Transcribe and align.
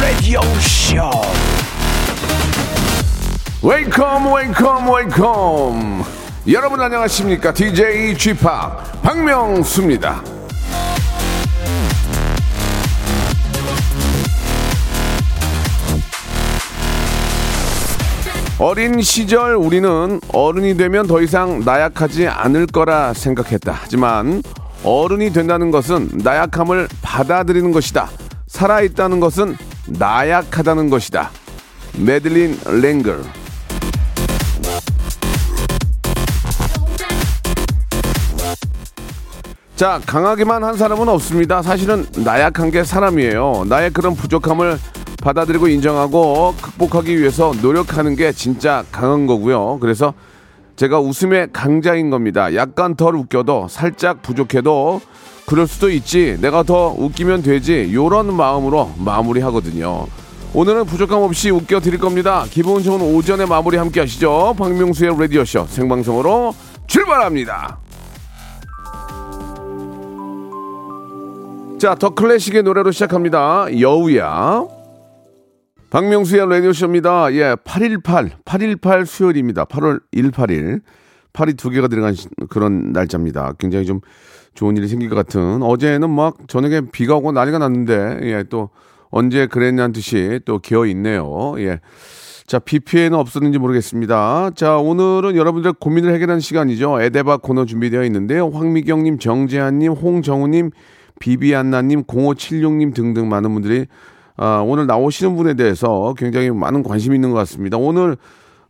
Radio 0.00 0.40
Show. 0.60 1.10
welcome 3.62 4.32
welcome 4.32 4.92
welcome 4.92 6.04
여러분 6.50 6.80
안녕하십니까 6.80 7.52
DJ 7.54 8.16
G 8.18 8.34
Park 8.34 8.44
박명수입니다 9.02 10.22
어린 18.62 19.02
시절 19.02 19.56
우리는 19.56 20.20
어른이 20.32 20.76
되면 20.76 21.08
더 21.08 21.20
이상 21.20 21.64
나약하지 21.64 22.28
않을 22.28 22.66
거라 22.66 23.12
생각했다. 23.12 23.76
하지만 23.76 24.40
어른이 24.84 25.32
된다는 25.32 25.72
것은 25.72 26.08
나약함을 26.22 26.86
받아들이는 27.02 27.72
것이다. 27.72 28.08
살아있다는 28.46 29.18
것은 29.18 29.56
나약하다는 29.88 30.90
것이다. 30.90 31.30
메들린 31.98 32.56
랭글. 32.80 33.24
자, 39.74 40.00
강하기만 40.06 40.62
한 40.62 40.76
사람은 40.76 41.08
없습니다. 41.08 41.62
사실은 41.62 42.06
나약한 42.18 42.70
게 42.70 42.84
사람이에요. 42.84 43.64
나의 43.68 43.90
그런 43.90 44.14
부족함을 44.14 44.78
받아들이고 45.22 45.68
인정하고 45.68 46.54
극복하기 46.60 47.18
위해서 47.18 47.52
노력하는 47.62 48.16
게 48.16 48.32
진짜 48.32 48.84
강한 48.92 49.26
거고요. 49.26 49.78
그래서 49.80 50.12
제가 50.76 51.00
웃음의 51.00 51.48
강자인 51.52 52.10
겁니다. 52.10 52.54
약간 52.54 52.96
덜 52.96 53.14
웃겨도 53.14 53.68
살짝 53.68 54.20
부족해도 54.20 55.00
그럴 55.46 55.66
수도 55.66 55.90
있지. 55.90 56.36
내가 56.40 56.62
더 56.62 56.94
웃기면 56.98 57.42
되지. 57.42 57.90
요런 57.94 58.34
마음으로 58.34 58.90
마무리하거든요. 58.98 60.06
오늘은 60.54 60.84
부족함 60.84 61.22
없이 61.22 61.50
웃겨 61.50 61.80
드릴 61.80 61.98
겁니다. 61.98 62.44
기분 62.50 62.82
좋은 62.82 63.00
오전에 63.00 63.46
마무리 63.46 63.76
함께 63.76 64.00
하시죠. 64.00 64.54
박명수의 64.58 65.18
라디오쇼 65.18 65.66
생방송으로 65.68 66.54
출발합니다. 66.86 67.78
자, 71.78 71.94
더 71.94 72.10
클래식의 72.10 72.62
노래로 72.62 72.92
시작합니다. 72.92 73.66
여우야. 73.80 74.81
박명수의 75.92 76.48
라디오쇼입니다. 76.48 77.34
예, 77.34 77.54
818, 77.64 78.30
818 78.46 79.04
수요일입니다. 79.04 79.66
8월 79.66 80.00
18일. 80.14 80.80
8이 81.34 81.58
두 81.58 81.68
개가 81.68 81.88
들어간 81.88 82.14
시- 82.14 82.28
그런 82.48 82.92
날짜입니다. 82.94 83.52
굉장히 83.58 83.84
좀 83.84 84.00
좋은 84.54 84.74
일이 84.78 84.88
생길 84.88 85.10
것 85.10 85.16
같은. 85.16 85.62
어제는 85.62 86.08
막 86.08 86.38
저녁에 86.48 86.80
비가 86.92 87.16
오고 87.16 87.32
난리가 87.32 87.58
났는데, 87.58 88.20
예, 88.22 88.42
또 88.48 88.70
언제 89.10 89.46
그랬냐는 89.46 89.92
듯이 89.92 90.40
또 90.46 90.60
기어 90.60 90.86
있네요. 90.86 91.56
예. 91.58 91.80
자, 92.46 92.58
비 92.58 92.80
피해는 92.80 93.18
없었는지 93.18 93.58
모르겠습니다. 93.58 94.52
자, 94.54 94.78
오늘은 94.78 95.36
여러분들 95.36 95.74
고민을 95.74 96.14
해결하는 96.14 96.40
시간이죠. 96.40 97.02
에데바 97.02 97.36
코너 97.38 97.66
준비되어 97.66 98.02
있는데요. 98.04 98.48
황미경님, 98.48 99.18
정재한님, 99.18 99.92
홍정우님, 99.92 100.70
비비안나님, 101.20 102.04
0576님 102.04 102.94
등등 102.94 103.28
많은 103.28 103.52
분들이 103.52 103.86
아, 104.42 104.60
오늘 104.66 104.88
나오시는 104.88 105.36
분에 105.36 105.54
대해서 105.54 106.14
굉장히 106.18 106.50
많은 106.50 106.82
관심이 106.82 107.14
있는 107.14 107.30
것 107.30 107.36
같습니다. 107.36 107.76
오늘 107.76 108.16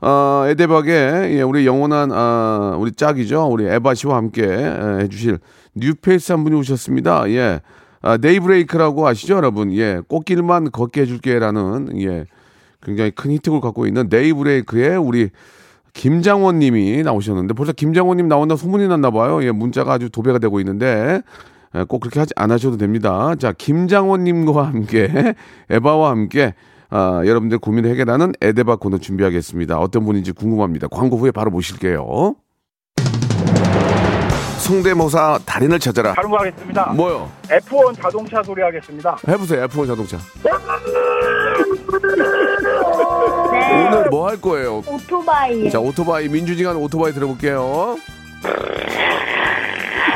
아, 0.02 0.44
에데박에 0.48 0.90
예, 1.34 1.40
우리 1.40 1.66
영원한 1.66 2.10
아, 2.12 2.76
우리 2.78 2.92
짝이죠. 2.92 3.46
우리 3.46 3.64
에바 3.64 3.94
씨와 3.94 4.18
함께 4.18 4.44
에, 4.44 5.04
해주실 5.04 5.38
뉴페이스 5.74 6.32
한 6.32 6.44
분이 6.44 6.54
오셨습니다. 6.56 7.30
예. 7.30 7.62
아, 8.02 8.18
데이브레이크라고 8.18 9.06
아시죠, 9.06 9.36
여러분? 9.36 9.72
예. 9.72 10.02
꽃길만 10.08 10.72
걷게 10.72 11.00
해줄게라는 11.02 12.02
예. 12.02 12.26
굉장히 12.82 13.10
큰 13.12 13.30
히트곡을 13.30 13.62
갖고 13.62 13.86
있는 13.86 14.08
데이브레이크의 14.10 14.98
우리 14.98 15.30
김장원 15.94 16.58
님이 16.58 17.02
나오셨는데 17.02 17.54
벌써 17.54 17.72
김장원 17.72 18.18
님 18.18 18.28
나온다 18.28 18.56
소문이 18.56 18.88
났나 18.88 19.10
봐요. 19.10 19.42
예, 19.42 19.50
문자가 19.50 19.94
아주 19.94 20.10
도배가 20.10 20.38
되고 20.38 20.60
있는데 20.60 20.86
예, 20.86 21.22
꼭 21.88 22.00
그렇게 22.00 22.20
하지 22.20 22.32
안 22.36 22.50
하셔도 22.50 22.76
됩니다. 22.76 23.34
자, 23.38 23.52
김장원 23.52 24.24
님과 24.24 24.66
함께 24.66 25.34
에바와 25.70 26.10
함께 26.10 26.54
아, 26.90 27.22
여러분들 27.24 27.58
고민을 27.58 27.90
해결하는 27.90 28.32
에데바 28.42 28.76
코너 28.76 28.98
준비하겠습니다. 28.98 29.78
어떤 29.78 30.04
분인지 30.04 30.32
궁금합니다. 30.32 30.88
광고 30.88 31.16
후에 31.16 31.30
바로 31.30 31.50
모실게요. 31.50 32.34
성대모사 34.58 35.40
달인을 35.44 35.78
찾아라. 35.80 36.12
다른 36.14 36.30
거 36.30 36.36
하겠습니다. 36.38 36.92
뭐요? 36.92 37.28
F1 37.48 38.00
자동차 38.00 38.42
소리 38.42 38.62
하겠습니다. 38.62 39.16
해보세요. 39.26 39.66
F1 39.66 39.86
자동차. 39.88 40.18
네. 40.44 40.50
오늘 43.88 44.10
뭐 44.10 44.28
할 44.28 44.40
거예요? 44.40 44.82
오토바이. 44.86 45.70
자, 45.70 45.80
오토바이 45.80 46.28
하는 46.64 46.80
오토바이 46.80 47.12
들어볼게요. 47.12 47.96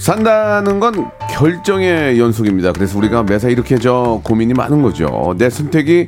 산다는 0.00 0.80
건 0.80 1.10
결정의 1.30 2.18
연속입니다. 2.18 2.72
그래서 2.72 2.96
우리가 2.96 3.22
매사 3.22 3.50
이렇게 3.50 3.76
저 3.76 4.22
고민이 4.24 4.54
많은 4.54 4.80
거죠. 4.80 5.34
내 5.36 5.50
선택이 5.50 6.06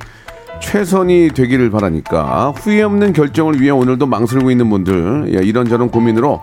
최선이 0.63 1.33
되기를 1.35 1.71
바라니까 1.71 2.55
후회 2.57 2.83
없는 2.83 3.13
결정을 3.13 3.61
위해 3.61 3.71
오늘도 3.71 4.07
망설이고 4.07 4.51
있는 4.51 4.71
분들 4.71 5.35
예, 5.35 5.47
이런저런 5.47 5.91
고민으로 5.91 6.41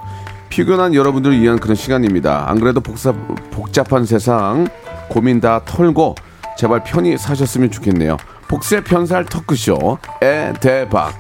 피곤한 0.50 0.94
여러분들을 0.94 1.42
위한 1.42 1.60
그런 1.60 1.76
시간입니다. 1.76 2.46
안 2.48 2.60
그래도 2.60 2.82
복잡, 2.82 3.16
복잡한 3.50 4.06
세상 4.06 4.68
고민 5.10 5.42
다 5.42 5.62
털고 5.66 6.14
제발 6.56 6.84
편히 6.84 7.18
사셨으면 7.18 7.72
좋겠네요. 7.72 8.18
복세 8.48 8.84
편살 8.84 9.26
토크쇼 9.26 9.98
에 10.22 10.54
대박. 10.60 11.14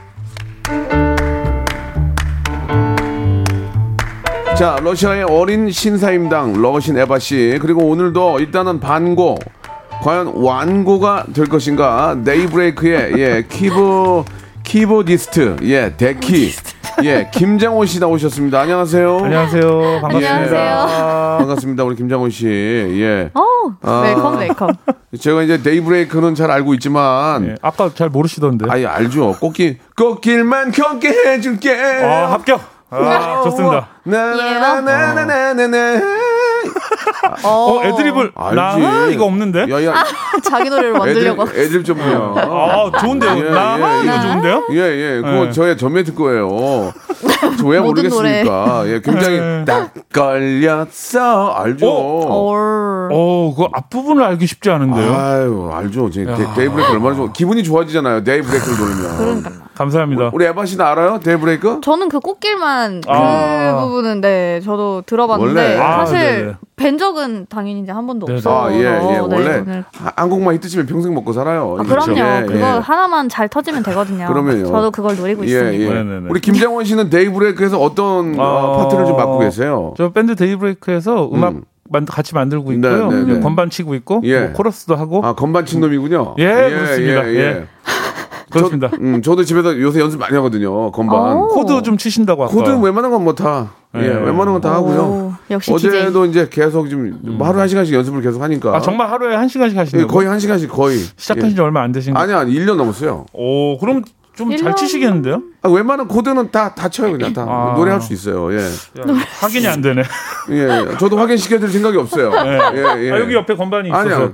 자, 4.60 4.78
러시아의 4.84 5.24
어린 5.24 5.72
신사임당 5.72 6.62
러신 6.62 6.98
에바 6.98 7.20
씨 7.20 7.58
그리고 7.62 7.86
오늘도 7.86 8.42
일단은 8.42 8.82
반고 8.82 9.40
과연 10.02 10.34
완고가 10.36 11.28
될 11.34 11.48
것인가? 11.48 12.18
데이브레이크의 12.26 13.14
예 13.18 13.46
keybo- 13.48 14.26
keyboardist 14.64 15.60
예 15.62 15.94
데키 15.96 16.52
예, 17.06 17.30
김장원 17.34 17.88
씨 17.88 18.02
나오셨습니다. 18.02 18.60
안녕하세요. 18.60 19.20
안녕하세요. 19.24 20.00
반갑습니다. 20.02 20.30
안녕하세요. 20.34 21.38
반갑습니다. 21.38 21.84
우리 21.86 21.96
김장원 21.96 22.30
씨. 22.30 22.46
예. 22.46 23.32
어, 23.34 23.42
아. 23.82 24.02
welcome 24.02 24.40
welcome. 24.40 24.70
제가 25.18 25.44
이제 25.44 25.62
데이브레이크는 25.64 26.36
잘 26.36 26.52
알고 26.52 26.74
있지만 26.74 27.48
예, 27.48 27.56
아까 27.62 27.90
잘 27.96 28.10
모르시던데. 28.10 28.66
아예 28.68 28.86
알죠. 28.86 29.38
꽃길 29.40 29.78
꽃길만 29.96 30.74
걷게 30.74 31.08
해줄게. 31.08 31.74
아, 32.04 32.34
합격. 32.34 32.79
아, 32.92 33.42
좋습니다. 33.44 33.88
나나나나나나나. 34.04 36.02
어, 37.44 37.82
애드립을 37.84 38.32
알지. 38.36 38.56
나 38.56 39.08
이거 39.08 39.26
없는데? 39.26 39.68
야야. 39.70 39.94
자기 40.44 40.70
노래를 40.70 40.94
만들려고. 40.94 41.44
애드립, 41.44 41.60
애드립 41.60 41.86
전문이야. 41.86 42.18
아, 42.18 42.92
좋은데요. 43.00 43.38
예, 43.38 43.50
나 43.52 43.78
예, 43.78 44.04
이거 44.04 44.14
예. 44.16 44.22
좋은데요? 44.22 44.64
예, 44.72 44.76
예. 44.78 45.16
그거 45.22 45.46
네. 45.46 45.52
저의 45.52 45.78
전매특허예요. 45.78 46.92
저왜 47.60 47.80
모든 47.80 48.10
모르겠습니까? 48.10 48.84
예, 48.88 49.02
굉장히 49.02 49.40
네. 49.40 49.66
딱 49.66 49.92
걸렸어. 50.14 51.54
알죠? 51.54 51.88
얼. 51.90 53.10
어, 53.12 53.54
그 53.56 53.66
앞부분을 53.74 54.24
알기 54.24 54.46
쉽지 54.48 54.70
않은데요. 54.70 55.14
아유, 55.14 55.70
알죠. 55.74 56.10
제 56.10 56.26
야. 56.26 56.36
데- 56.36 56.48
데이브레이크 56.56 56.92
얼마나 56.94 57.16
좋아. 57.16 57.32
기분이 57.32 57.64
좋아지잖아요. 57.64 58.24
데이브레이크를 58.24 58.78
돌리면. 58.78 59.18
그러니까. 59.18 59.69
감사합니다. 59.80 60.32
우리 60.34 60.44
에바 60.46 60.66
씨는 60.66 60.84
알아요? 60.86 61.20
데이브레이크? 61.22 61.80
저는 61.82 62.10
그 62.10 62.20
꽃길만 62.20 63.00
그 63.02 63.10
아. 63.10 63.80
부분은 63.82 64.20
네 64.20 64.60
저도 64.60 65.04
들어봤는데 65.06 65.62
원래. 65.62 65.80
아, 65.80 66.06
사실 66.06 66.18
네네. 66.20 66.54
뵌 66.76 66.98
적은 66.98 67.46
당연히 67.50 67.80
이제 67.80 67.92
한 67.94 68.06
번도 68.06 68.26
네네. 68.26 68.38
없어서 68.40 68.66
아, 68.68 68.74
예, 68.74 68.78
예. 68.80 68.82
네, 68.82 69.20
원래 69.20 69.60
오늘. 69.60 69.86
하- 69.94 70.12
한 70.18 70.30
곡만 70.30 70.56
히트치면 70.56 70.86
평생 70.86 71.14
먹고 71.14 71.32
살아요. 71.32 71.78
아, 71.80 71.84
그렇죠. 71.84 72.14
그럼요. 72.14 72.42
예, 72.42 72.46
그거 72.46 72.60
예. 72.60 72.64
하나만 72.80 73.30
잘 73.30 73.48
터지면 73.48 73.84
되거든요. 73.84 74.28
그러면요. 74.28 74.66
저도 74.66 74.92
그걸 74.92 75.16
노리고 75.16 75.44
예, 75.44 75.48
있습니다. 75.48 75.74
예. 75.96 76.04
네네네. 76.04 76.28
우리 76.30 76.42
김장원 76.42 76.84
씨는 76.84 77.10
데이브레이크에서 77.10 77.80
어떤 77.80 78.38
어, 78.38 78.44
아. 78.44 78.84
파트를 78.84 79.06
좀 79.06 79.16
맡고 79.16 79.40
계세요? 79.40 79.94
저 79.96 80.10
밴드 80.12 80.36
데이브레이크에서 80.36 81.30
음악 81.34 81.54
음. 81.54 81.64
만, 81.92 82.06
같이 82.06 82.36
만들고 82.36 82.70
네, 82.72 82.76
있고요. 82.76 83.12
네, 83.12 83.24
네. 83.24 83.36
예, 83.36 83.40
건반 83.40 83.70
치고 83.70 83.96
있고 83.96 84.22
예. 84.26 84.42
뭐 84.42 84.54
코러스도 84.54 84.96
하고 84.96 85.26
아, 85.26 85.34
건반 85.34 85.66
친 85.66 85.80
놈이군요. 85.80 86.36
예, 86.38 86.46
그렇습니다. 86.46 87.28
예. 87.34 87.66
그렇습니다. 88.52 88.90
저, 88.90 88.98
음, 89.02 89.22
저도 89.22 89.44
집에서 89.44 89.80
요새 89.80 90.00
연습 90.00 90.20
많이 90.20 90.34
하거든요. 90.36 90.92
건반. 90.92 91.38
오. 91.38 91.48
코드 91.48 91.82
좀 91.82 91.98
치신다고 91.98 92.44
아까. 92.46 92.54
코드 92.54 92.70
웬만한 92.70 93.12
건 93.12 93.24
뭐 93.24 93.34
다. 93.36 93.72
예, 93.96 94.02
예. 94.02 94.08
웬만한 94.08 94.54
건 94.54 94.62
다 94.62 94.74
하고요. 94.74 95.00
오, 95.02 95.34
역시 95.52 95.72
DJ. 95.76 95.90
어제도 96.02 96.26
이제 96.26 96.48
계속 96.50 96.88
지금 96.90 97.18
뭐 97.24 97.48
하루 97.48 97.60
한 97.60 97.68
시간씩 97.68 97.94
연습을 97.96 98.22
계속 98.22 98.42
하니까. 98.42 98.76
아 98.76 98.80
정말 98.80 99.10
하루에 99.10 99.36
한 99.36 99.48
시간씩 99.48 99.76
예, 99.76 99.80
하시는 99.80 100.08
거의 100.08 100.28
한 100.28 100.40
시간씩 100.40 100.70
거의. 100.70 101.00
시작하신 101.18 101.56
지 101.56 101.62
얼마 101.62 101.82
안 101.82 101.92
되신 101.92 102.12
예. 102.12 102.14
거? 102.14 102.20
아니, 102.20 102.34
아니, 102.34 102.54
1년 102.54 102.76
넘었어요. 102.76 103.26
오, 103.34 103.78
그럼 103.80 104.04
좀잘 104.36 104.58
일년- 104.58 104.76
치시겠는데요? 104.78 105.42
아, 105.64 105.70
웬만한 105.70 106.08
코드는 106.08 106.50
다, 106.52 106.74
다 106.74 106.88
쳐요, 106.88 107.12
그냥 107.12 107.34
다. 107.34 107.46
아. 107.46 107.74
노래할 107.76 108.00
수 108.00 108.14
있어요. 108.14 108.54
예. 108.54 108.58
야, 108.60 109.04
확인이 109.42 109.68
안 109.68 109.82
되네. 109.82 110.02
예. 110.52 110.98
저도 110.98 111.18
확인시켜드릴 111.18 111.70
생각이 111.74 111.98
없어요. 111.98 112.32
예, 112.46 113.06
예. 113.06 113.12
아, 113.12 113.20
여기 113.20 113.34
옆에 113.34 113.54
건반이 113.56 113.90
있어서. 113.90 114.02
아니야. 114.02 114.32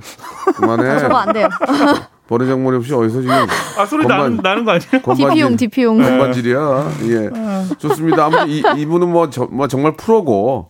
그만해. 0.54 0.98
저거 1.00 1.16
안 1.16 1.32
돼요. 1.32 1.48
버르장머리 2.28 2.76
없이 2.76 2.92
어디서 2.92 3.20
지금 3.20 3.34
아 3.78 3.86
소리 3.86 4.02
건반- 4.02 4.36
나는, 4.36 4.36
나는 4.42 4.64
거 4.64 4.72
아니에요? 4.72 5.28
DP용 5.30 5.56
DP용. 5.56 5.98
건반질이야. 6.02 6.90
예. 7.04 7.30
좋습니다. 7.78 8.26
아무튼 8.26 8.48
이, 8.48 8.62
이분은 8.78 9.08
뭐, 9.10 9.30
저, 9.30 9.44
뭐 9.50 9.68
정말 9.68 9.92
프로고. 9.96 10.68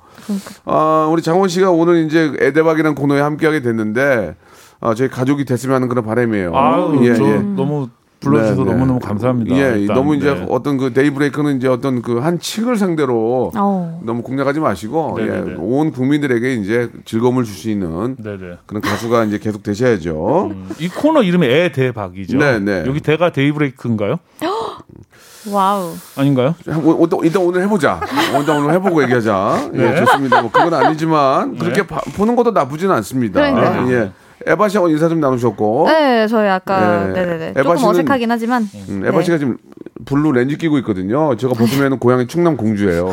아, 0.67 1.09
우리 1.11 1.23
장원 1.23 1.49
씨가 1.49 1.71
오늘 1.71 2.05
이제 2.07 2.33
에데박이라는 2.41 2.95
코너에 2.95 3.21
함께하게 3.21 3.63
됐는데, 3.63 4.35
아, 4.81 4.95
저희 4.95 5.09
가족이 5.09 5.45
됐으면 5.47 5.77
하는 5.77 5.89
그런 5.89 6.05
바람이에요. 6.05 6.55
아유, 6.55 7.01
예, 7.05 7.15
저 7.15 7.25
예. 7.25 7.37
너무 7.39 7.89
불러주셔서 8.21 8.65
네, 8.65 8.71
네. 8.71 8.73
너무너무 8.73 8.99
감사합니다. 8.99 9.55
예, 9.57 9.81
일단. 9.81 9.95
너무 9.97 10.17
이제 10.17 10.33
네. 10.33 10.47
어떤 10.49 10.79
그 10.79 10.93
데이브레이크는 10.93 11.59
이제 11.59 11.69
어떤 11.69 12.01
그한 12.03 12.39
층을 12.41 12.77
상대로 12.77 13.53
어. 13.55 14.01
너무 14.05 14.23
공략하지 14.23 14.59
마시고, 14.61 15.19
예, 15.21 15.25
네네네. 15.27 15.55
온 15.59 15.93
국민들에게 15.93 16.55
이제 16.55 16.91
즐거움을 17.05 17.45
줄 17.45 17.55
수 17.55 17.71
있는 17.71 18.17
네네. 18.17 18.59
그런 18.67 18.81
가수가 18.83 19.25
이제 19.25 19.39
계속 19.39 19.63
되셔야죠. 19.63 20.47
음, 20.51 20.69
이 20.79 20.89
코너 20.89 21.23
이름이 21.23 21.47
에대박이죠. 21.47 22.39
네, 22.39 22.59
네. 22.59 22.85
여기 22.87 23.01
데가 23.01 23.31
데이브레이크인가요? 23.33 24.19
Wow. 25.53 25.93
아닌가요? 26.17 26.55
오- 26.85 27.05
오- 27.07 27.25
일단 27.25 27.43
오늘 27.43 27.63
해보자. 27.63 28.01
일단 28.37 28.57
오늘 28.59 28.75
해보고 28.75 29.03
얘기하자. 29.05 29.71
예, 29.75 29.79
네. 29.79 29.97
좋습니다. 30.05 30.43
뭐 30.43 30.51
그건 30.51 30.75
아니지만 30.75 31.57
그렇게 31.57 31.87
봐- 31.87 32.01
보는 32.17 32.35
것도 32.35 32.51
나쁘지는 32.51 32.93
않습니다. 32.97 33.41
그러니까요. 33.41 33.93
예. 33.93 34.11
에바 34.47 34.69
씨하고 34.69 34.89
인사 34.89 35.09
좀 35.09 35.19
나누셨고, 35.21 35.87
네, 35.89 36.27
저희 36.29 36.49
아까 36.49 37.09
예. 37.09 37.13
네네네 37.13 37.49
에바 37.57 37.63
조금 37.63 37.77
씨는- 37.77 37.89
어색하긴 37.91 38.31
하지만 38.31 38.69
음, 38.89 39.03
에바 39.05 39.19
네. 39.19 39.25
씨가 39.25 39.39
지금 39.39 39.57
blue 40.05 40.33
렌즈 40.33 40.57
끼고 40.57 40.79
있거든요. 40.79 41.37
제가 41.37 41.55
보시면은 41.55 41.99
고향이 41.99 42.27
충남 42.29 42.57
공주예요. 42.57 43.11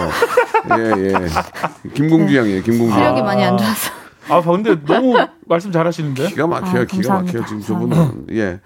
예, 0.78 1.04
예. 1.06 1.14
김공주 1.94 2.38
양이에요. 2.38 2.62
김공주. 2.62 2.94
시력이 2.94 3.20
양. 3.20 3.26
많이 3.26 3.44
안 3.44 3.58
좋아서. 3.58 3.92
아, 4.30 4.42
근데 4.42 4.78
너무 4.86 5.16
말씀 5.48 5.72
잘하시는데? 5.72 6.28
기가 6.30 6.48
막혀요. 6.48 6.82
아, 6.82 6.86
기가 6.86 7.14
막혀요. 7.16 7.42
감사합니다. 7.42 7.46
지금 7.48 7.62
저분은. 7.62 8.28
예. 8.32 8.60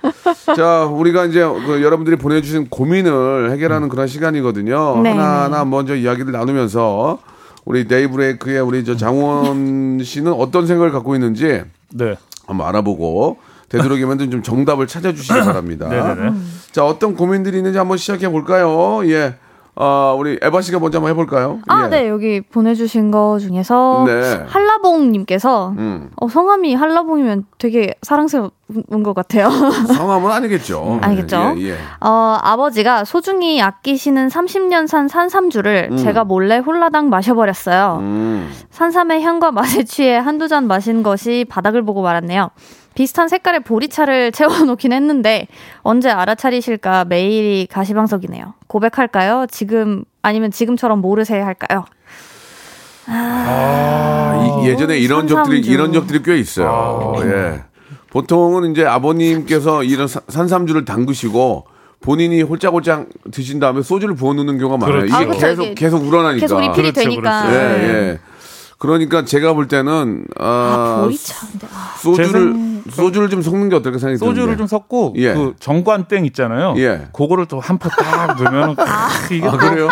자, 0.55 0.83
우리가 0.85 1.25
이제 1.25 1.39
그 1.43 1.81
여러분들이 1.81 2.15
보내주신 2.17 2.67
고민을 2.69 3.49
해결하는 3.51 3.89
그런 3.89 4.05
시간이거든요. 4.07 5.01
네, 5.01 5.11
하나하나 5.11 5.65
먼저 5.65 5.95
이야기를 5.95 6.31
나누면서 6.31 7.17
우리 7.65 7.87
데이브레이크의 7.87 8.59
우리 8.61 8.85
저 8.85 8.95
장원 8.95 9.99
씨는 10.03 10.31
어떤 10.33 10.67
생각을 10.67 10.91
갖고 10.91 11.15
있는지 11.15 11.63
네. 11.93 12.15
한번 12.47 12.67
알아보고 12.67 13.37
되도록이면 13.69 14.31
좀 14.31 14.41
정답을 14.41 14.87
찾아주시기 14.87 15.39
바랍니다. 15.41 15.87
네네네. 15.89 16.33
자, 16.71 16.85
어떤 16.85 17.15
고민들이 17.15 17.57
있는지 17.57 17.77
한번 17.77 17.97
시작해 17.97 18.29
볼까요? 18.29 19.01
예. 19.09 19.35
어, 19.79 20.15
우리 20.17 20.39
에바 20.41 20.61
씨가 20.61 20.79
먼저 20.79 20.97
한번 20.97 21.11
해볼까요? 21.11 21.59
아, 21.67 21.83
예. 21.85 21.87
네 21.89 22.09
여기 22.09 22.41
보내주신 22.41 23.11
거 23.11 23.37
중에서 23.39 24.05
네. 24.07 24.43
한라봉님께서 24.47 25.75
음. 25.77 26.09
어, 26.15 26.27
성함이 26.27 26.73
한라봉이면 26.73 27.45
되게 27.59 27.93
사랑스러운 28.01 28.49
것 29.03 29.13
같아요. 29.13 29.49
성함은 29.95 30.31
아니겠죠. 30.31 30.97
아니겠죠? 31.03 31.53
예, 31.59 31.69
예. 31.69 31.77
어, 32.01 32.39
아버지가 32.41 33.05
소중히 33.05 33.61
아끼시는 33.61 34.29
30년 34.29 34.87
산 34.87 35.07
산삼주를 35.07 35.97
제가 35.97 36.23
몰래 36.23 36.57
홀라당 36.57 37.09
마셔버렸어요. 37.09 37.97
음. 38.01 38.51
산삼의 38.71 39.21
향과 39.21 39.51
맛에 39.51 39.83
취해 39.85 40.17
한두 40.17 40.47
잔 40.47 40.65
마신 40.65 41.03
것이 41.03 41.45
바닥을 41.47 41.83
보고 41.83 42.01
말았네요. 42.01 42.49
비슷한 42.97 43.27
색깔의 43.27 43.59
보리차를 43.59 44.31
채워놓긴 44.33 44.91
했는데 44.91 45.47
언제 45.83 46.09
알아차리실까 46.09 47.05
매일이 47.05 47.67
가시방석이네요. 47.69 48.55
고백할까요? 48.65 49.45
지금 49.51 50.03
아니면 50.23 50.49
지금처럼 50.49 50.99
모르세요 50.99 51.45
할까요? 51.45 51.85
아, 53.05 54.61
이- 54.63 54.67
예전에 54.67 54.97
이런 54.97 55.27
적들이. 55.27 55.59
이런 55.61 55.93
적들이 55.93 56.23
꽤 56.23 56.37
있어요. 56.39 57.13
예. 57.21 57.63
보통은 58.09 58.71
이제 58.71 58.83
아버님께서 58.83 59.83
이런 59.83 60.07
사- 60.07 60.21
산삼주를 60.27 60.83
담그시고 60.85 61.67
본인이 62.01 62.41
홀짝홀짝 62.41 63.07
드신 63.31 63.59
다음에 63.59 63.83
소주를 63.83 64.15
부어 64.15 64.33
놓는 64.33 64.57
경우가 64.57 64.77
많아요. 64.77 65.01
그렇죠. 65.05 65.21
이게 65.23 65.31
아, 65.45 65.49
계속 65.49 65.63
이게 65.65 65.73
계속 65.75 65.97
우러나니까. 66.07 66.39
계속 66.41 66.59
리필이 66.59 66.91
그렇죠, 66.93 67.01
되니까. 67.09 67.41
그렇죠. 67.43 67.55
예, 67.55 67.77
네. 67.77 67.93
예. 67.93 68.19
그러니까 68.79 69.23
제가 69.25 69.53
볼 69.53 69.67
때는 69.67 70.25
아, 70.39 70.45
아, 70.45 71.01
보리차. 71.03 71.35
아, 71.71 71.95
소주를 71.97 72.53
제 72.53 72.66
소주를 72.91 73.29
좀 73.29 73.41
섞는 73.41 73.69
게 73.69 73.75
어떨까 73.75 73.97
생각이 73.99 74.17
소주를 74.17 74.41
드는데. 74.55 74.57
좀 74.57 74.67
섞고 74.67 75.13
예. 75.17 75.33
그 75.33 75.53
정관땡 75.59 76.25
있잖아요. 76.25 76.73
예. 76.77 77.07
그거를 77.13 77.45
또 77.45 77.59
한 77.59 77.77
포 77.79 77.89
딱 77.89 78.37
넣으면 78.41 78.75
이게 79.31 79.47
아, 79.47 79.51
그래요? 79.51 79.89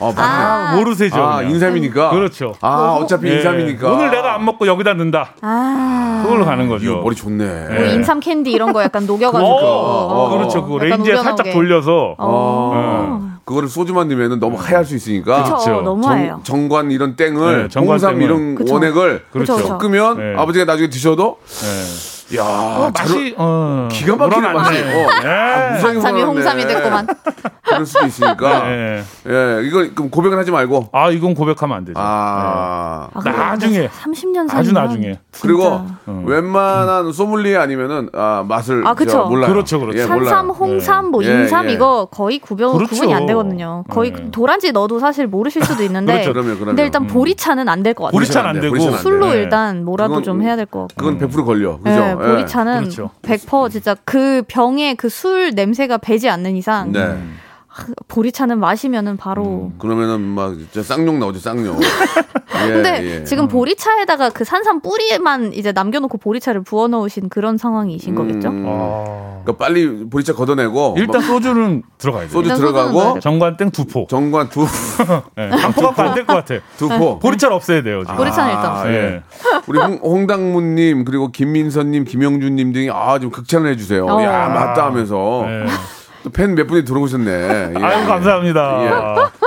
아, 0.00 0.04
맞네. 0.06 0.14
아, 0.18 0.76
모르세죠. 0.76 1.14
아, 1.22 1.36
그냥. 1.36 1.52
인삼이니까. 1.52 2.10
그렇죠. 2.10 2.54
아, 2.60 2.98
어차피 3.00 3.28
예. 3.28 3.36
인삼이니까. 3.36 3.92
오늘 3.92 4.10
내가 4.10 4.34
안 4.34 4.44
먹고 4.44 4.66
여기다 4.66 4.94
넣는다. 4.94 5.34
아. 5.42 6.22
그걸로 6.24 6.44
가는 6.44 6.68
거죠. 6.68 6.84
이거 6.84 7.02
머리 7.02 7.14
좋네. 7.14 7.44
뭐 7.68 7.76
예. 7.86 7.92
인삼 7.94 8.18
캔디 8.20 8.50
이런 8.50 8.72
거 8.72 8.82
약간 8.82 9.06
녹여가지고. 9.06 9.46
어, 9.48 10.24
어. 10.26 10.30
그렇죠. 10.36 10.64
그 10.66 10.78
레인지에. 10.78 11.16
살짝 11.22 11.52
돌려서 11.52 12.16
어. 12.18 13.30
그거를 13.44 13.68
소주만 13.68 14.08
넣으면 14.08 14.40
너무 14.40 14.56
하얄 14.58 14.84
수 14.84 14.94
있으니까. 14.96 15.44
그렇죠. 15.44 15.82
너무 15.82 16.02
정, 16.02 16.16
해요. 16.18 16.40
정관 16.44 16.90
이런 16.90 17.14
땡을 17.16 17.62
네, 17.64 17.68
정관 17.68 17.92
홍삼 17.94 18.14
땡을. 18.14 18.24
이런 18.24 18.54
그쵸. 18.54 18.74
원액을 18.74 19.24
그쵸, 19.32 19.56
그쵸. 19.56 19.66
섞으면 19.68 20.16
네. 20.16 20.34
아버지가 20.40 20.64
나중에 20.64 20.88
드셔도 20.88 21.38
예. 21.44 22.21
야 22.36 22.42
어, 22.44 22.90
맛이 22.96 23.34
어, 23.36 23.88
기가 23.90 24.16
막히는 24.16 24.38
우러나네. 24.50 24.58
맛이에요. 24.58 25.06
어. 25.06 25.10
예. 25.24 25.74
무성이 25.74 26.00
삼이 26.00 26.22
우러나네. 26.22 26.22
홍삼이 26.24 26.66
됐구만. 26.66 27.06
그럴 27.64 27.86
수도 27.86 28.06
있으니까. 28.06 28.62
예. 28.70 29.02
예, 29.28 29.60
이거 29.66 29.86
그럼 29.94 30.10
고백은 30.10 30.38
하지 30.38 30.50
말고. 30.50 30.88
아 30.92 31.10
이건 31.10 31.34
고백하면 31.34 31.76
안 31.76 31.84
되죠. 31.84 31.98
아. 32.00 33.08
아, 33.12 33.20
근데 33.20 33.30
나중에. 33.36 33.88
30년 33.88 34.48
산 34.48 34.60
아주 34.60 34.72
나중에. 34.72 35.18
그리고 35.40 35.82
음. 36.08 36.24
웬만한 36.26 37.12
소믈리에 37.12 37.56
아니면은 37.56 38.08
아, 38.14 38.44
맛을 38.48 38.86
아, 38.86 38.94
그쵸. 38.94 39.10
저 39.10 39.24
몰라요. 39.24 39.52
그렇죠, 39.52 39.80
그렇죠. 39.80 39.98
예, 39.98 40.02
산삼. 40.06 40.50
홍삼, 40.50 41.06
뭐 41.10 41.22
예, 41.24 41.28
인삼 41.42 41.68
예. 41.68 41.72
이거 41.72 42.06
거의 42.10 42.38
구별 42.38 42.72
그렇죠. 42.72 42.90
구분이 42.94 43.12
안 43.14 43.26
되거든요. 43.26 43.84
거의 43.88 44.12
네. 44.12 44.30
도란지 44.30 44.72
넣어도 44.72 44.98
사실 44.98 45.26
모르실 45.26 45.64
수도 45.64 45.82
있는데. 45.82 46.12
그렇죠, 46.14 46.32
그러면, 46.32 46.54
그러면. 46.54 46.66
근데 46.76 46.84
일단 46.84 47.06
보리차는 47.06 47.68
안 47.68 47.82
될 47.82 47.94
것 47.94 48.04
같아요. 48.04 48.16
보리차는 48.16 48.48
안 48.50 48.54
돼, 48.56 48.60
되고. 48.62 48.78
술로 48.98 49.26
네. 49.30 49.38
일단 49.38 49.84
뭐라도 49.84 50.10
그건- 50.14 50.22
좀 50.22 50.42
해야 50.42 50.56
될 50.56 50.66
것 50.66 50.86
같고. 50.88 50.94
그건 50.96 51.18
100% 51.18 51.44
걸려. 51.44 51.78
그죠? 51.78 52.00
네, 52.22 52.28
예. 52.28 52.32
보리차는 52.32 52.80
그렇죠. 52.82 53.10
100% 53.22 53.70
진짜 53.70 53.96
그 54.04 54.42
병에 54.48 54.94
그 54.94 55.08
술 55.08 55.50
냄새가 55.54 55.98
배지 55.98 56.28
않는 56.30 56.56
이상 56.56 56.90
네. 56.92 57.18
보리차는 58.08 58.58
마시면은 58.58 59.16
바로. 59.16 59.72
그러면은 59.78 60.20
막 60.20 60.54
진짜 60.56 60.82
쌍욕 60.82 61.16
나오죠, 61.18 61.38
쌍욕. 61.38 61.80
예, 62.64 62.68
근데 62.70 63.04
예. 63.20 63.24
지금 63.24 63.48
보리차에다가 63.48 64.30
그 64.30 64.44
산삼 64.44 64.80
뿌리만 64.82 65.52
이제 65.54 65.72
남겨놓고 65.72 66.18
보리차를 66.18 66.62
부어 66.62 66.86
넣으신 66.88 67.28
그런 67.28 67.56
상황이신 67.58 68.14
거겠죠? 68.14 68.48
음, 68.50 68.64
아. 68.68 69.40
그러니까 69.42 69.64
빨리 69.64 70.08
보리차 70.08 70.34
걷어내고 70.34 70.94
일단 70.98 71.20
막 71.20 71.26
소주는 71.26 71.82
들어가야 71.98 72.22
돼요. 72.28 72.30
소주 72.30 72.54
들어가고 72.54 73.14
돼. 73.14 73.20
정관땡 73.20 73.70
두 73.70 73.84
포. 73.86 74.06
정관 74.08 74.48
두 74.50 74.66
네, 75.36 75.48
한포 75.48 75.80
갖고 75.82 76.02
안될 76.02 76.26
것 76.26 76.34
같아. 76.34 76.54
두 76.76 76.88
포. 76.88 77.18
보리차를 77.18 77.56
없애야 77.56 77.82
돼요. 77.82 78.02
지금. 78.02 78.16
보리차는 78.16 78.50
일단 78.54 78.66
아, 78.66 78.72
없어요. 78.74 78.92
예. 78.94 79.22
우리 79.66 79.78
홍, 79.80 79.94
홍당무님 80.02 81.04
그리고 81.04 81.28
김민선님, 81.32 82.04
김영준님 82.04 82.72
등이 82.72 82.90
아 82.90 83.18
좀 83.18 83.30
극찬을 83.30 83.70
해주세요. 83.72 84.06
어. 84.06 84.22
야 84.22 84.48
맞다 84.48 84.86
하면서 84.86 85.44
네. 85.46 85.66
팬 86.32 86.54
몇 86.54 86.66
분이 86.66 86.84
들어오셨네. 86.84 87.30
예. 87.78 87.82
아유 87.82 88.06
감사합니다. 88.06 88.84
예. 88.84 88.90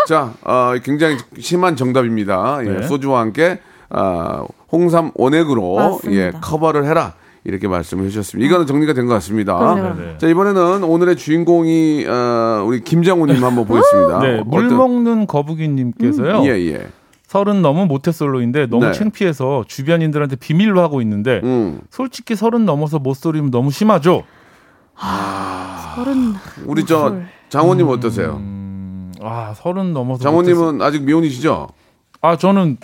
자, 0.07 0.33
어, 0.43 0.73
굉장히 0.83 1.17
심한 1.39 1.75
정답입니다. 1.75 2.59
예, 2.65 2.69
네. 2.69 2.83
소주와 2.83 3.21
함께 3.21 3.59
어, 3.89 4.45
홍삼 4.71 5.11
원액으로 5.15 5.75
맞습니다. 5.75 6.21
예, 6.21 6.31
커버를 6.41 6.85
해라. 6.85 7.13
이렇게 7.47 7.67
말씀을 7.67 8.05
해주셨습니다. 8.05 8.45
이거는 8.47 8.65
정리가 8.65 8.93
된 8.93 9.05
것 9.07 9.13
같습니다. 9.15 9.57
그러네요. 9.57 9.95
네. 9.99 10.17
자, 10.17 10.27
이번에는 10.27 10.83
오늘의 10.83 11.15
주인공이 11.15 12.05
어, 12.07 12.63
우리 12.65 12.83
김장호님 12.83 13.43
한번 13.43 13.65
보겠습니다. 13.65 14.19
네, 14.19 14.41
물 14.45 14.65
어떤- 14.65 14.77
먹는 14.77 15.27
거북이님께서요. 15.27 16.43
예, 16.45 16.49
예. 16.73 16.87
서른 17.27 17.61
넘은 17.61 17.87
모태솔로인데 17.87 18.67
너무 18.67 18.85
네. 18.85 18.91
창피해서 18.93 19.65
주변인들한테 19.67 20.37
비밀로 20.37 20.81
하고 20.81 21.01
있는데 21.01 21.41
음. 21.43 21.81
솔직히 21.89 22.35
서른 22.35 22.65
넘어서 22.65 22.97
못 22.99 23.15
소리면 23.15 23.51
너무 23.51 23.71
심하죠. 23.71 24.23
서른. 25.95 26.33
우리 26.65 26.85
저 26.85 27.03
무술. 27.09 27.25
장호님 27.49 27.87
어떠세요? 27.87 28.35
음, 28.37 29.11
아 29.21 29.53
서른 29.55 29.93
넘어서 29.93 30.23
장호님은 30.23 30.81
아직 30.81 31.03
미혼이시죠? 31.03 31.67
아 32.21 32.37
저는 32.37 32.77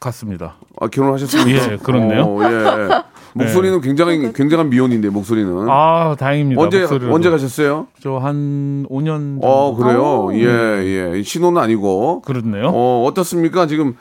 같습니다. 0.00 0.56
아, 0.80 0.88
결혼하셨습니까? 0.88 1.72
예, 1.72 1.76
그렇네요. 1.76 2.22
어, 2.24 2.42
예. 2.44 2.88
목소리는 3.34 3.80
굉장히 3.82 4.32
굉장한 4.32 4.70
미혼인데 4.70 5.10
목소리는 5.10 5.68
아 5.68 6.16
다행입니다. 6.18 6.60
언제 6.60 6.80
목소리라도. 6.80 7.14
언제 7.14 7.30
가셨어요? 7.30 7.86
저 8.00 8.18
한 8.18 8.86
5년 8.88 9.40
정도 9.40 9.46
어 9.46 9.74
그래요. 9.76 10.24
오. 10.26 10.34
예 10.34 11.14
예. 11.16 11.22
신혼은 11.22 11.60
아니고. 11.60 12.22
그렇네요. 12.22 12.68
어 12.72 13.04
어떻습니까? 13.06 13.66
지금 13.66 13.96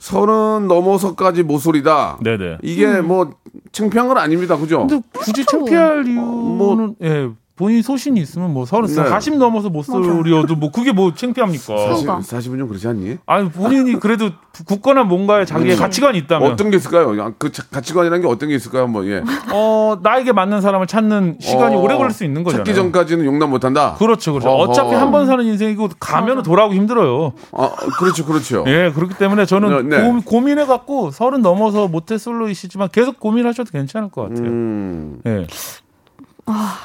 서른 0.00 0.66
넘어서까지 0.66 1.42
모쏠이다. 1.44 2.18
네네. 2.22 2.58
이게 2.62 3.00
뭐 3.02 3.30
창피한 3.70 4.08
건 4.08 4.16
아닙니다. 4.18 4.56
그죠? 4.56 4.86
근데 4.86 5.00
굳이 5.12 5.44
창피할 5.44 6.06
이유는 6.06 6.24
뭐- 6.56 6.94
예 7.02 7.28
본인 7.60 7.82
소신이 7.82 8.18
있으면 8.20 8.54
뭐 8.54 8.64
서른 8.64 8.86
네. 8.88 8.94
40 8.94 9.36
넘어서 9.36 9.68
못 9.68 9.82
소리여도 9.82 10.56
뭐 10.56 10.70
그게 10.70 10.92
뭐 10.92 11.12
창피합니까? 11.12 12.22
사실은 12.22 12.58
좀 12.58 12.68
그렇지 12.68 12.88
않니? 12.88 13.18
아니 13.26 13.50
본인이 13.50 14.00
그래도 14.00 14.30
굳건한 14.66 15.08
뭔가에 15.08 15.44
자기의 15.44 15.76
그렇죠. 15.76 15.82
가치관이 15.82 16.18
있다면 16.20 16.50
어떤 16.50 16.70
게 16.70 16.78
있을까요? 16.78 17.18
야, 17.18 17.32
그 17.36 17.52
자- 17.52 17.62
가치관이라는 17.70 18.22
게 18.22 18.28
어떤 18.28 18.48
게 18.48 18.54
있을까요? 18.54 18.84
한번 18.84 19.06
예. 19.06 19.22
어 19.52 19.98
나에게 20.02 20.32
맞는 20.32 20.62
사람을 20.62 20.86
찾는 20.86 21.36
시간이 21.38 21.76
어, 21.76 21.80
오래 21.80 21.96
걸릴 21.98 22.12
수 22.12 22.24
있는 22.24 22.42
거잖아요. 22.44 22.64
찾기 22.64 22.74
전까지는 22.74 23.26
용납 23.26 23.48
못한다. 23.50 23.94
그렇죠, 23.98 24.32
그렇죠. 24.32 24.48
어허. 24.48 24.70
어차피 24.70 24.94
한 24.94 25.10
번 25.10 25.26
사는 25.26 25.44
인생이고 25.44 25.88
가면은 26.00 26.42
돌아오기 26.42 26.74
힘들어요. 26.76 27.32
아 27.52 27.70
그렇죠, 27.98 28.24
그렇죠. 28.24 28.64
예, 28.68 28.90
그렇기 28.94 29.16
때문에 29.18 29.44
저는 29.44 29.88
네, 29.90 29.98
네. 30.02 30.20
고, 30.24 30.40
민해 30.40 30.64
갖고 30.64 31.10
서른 31.10 31.42
넘어서 31.42 31.88
모태 31.88 32.16
솔로이시지만 32.16 32.88
계속 32.92 33.20
고민하셔도 33.20 33.70
괜찮을 33.70 34.08
것 34.10 34.28
같아요. 34.30 34.46
음, 34.48 35.20
예, 35.26 35.46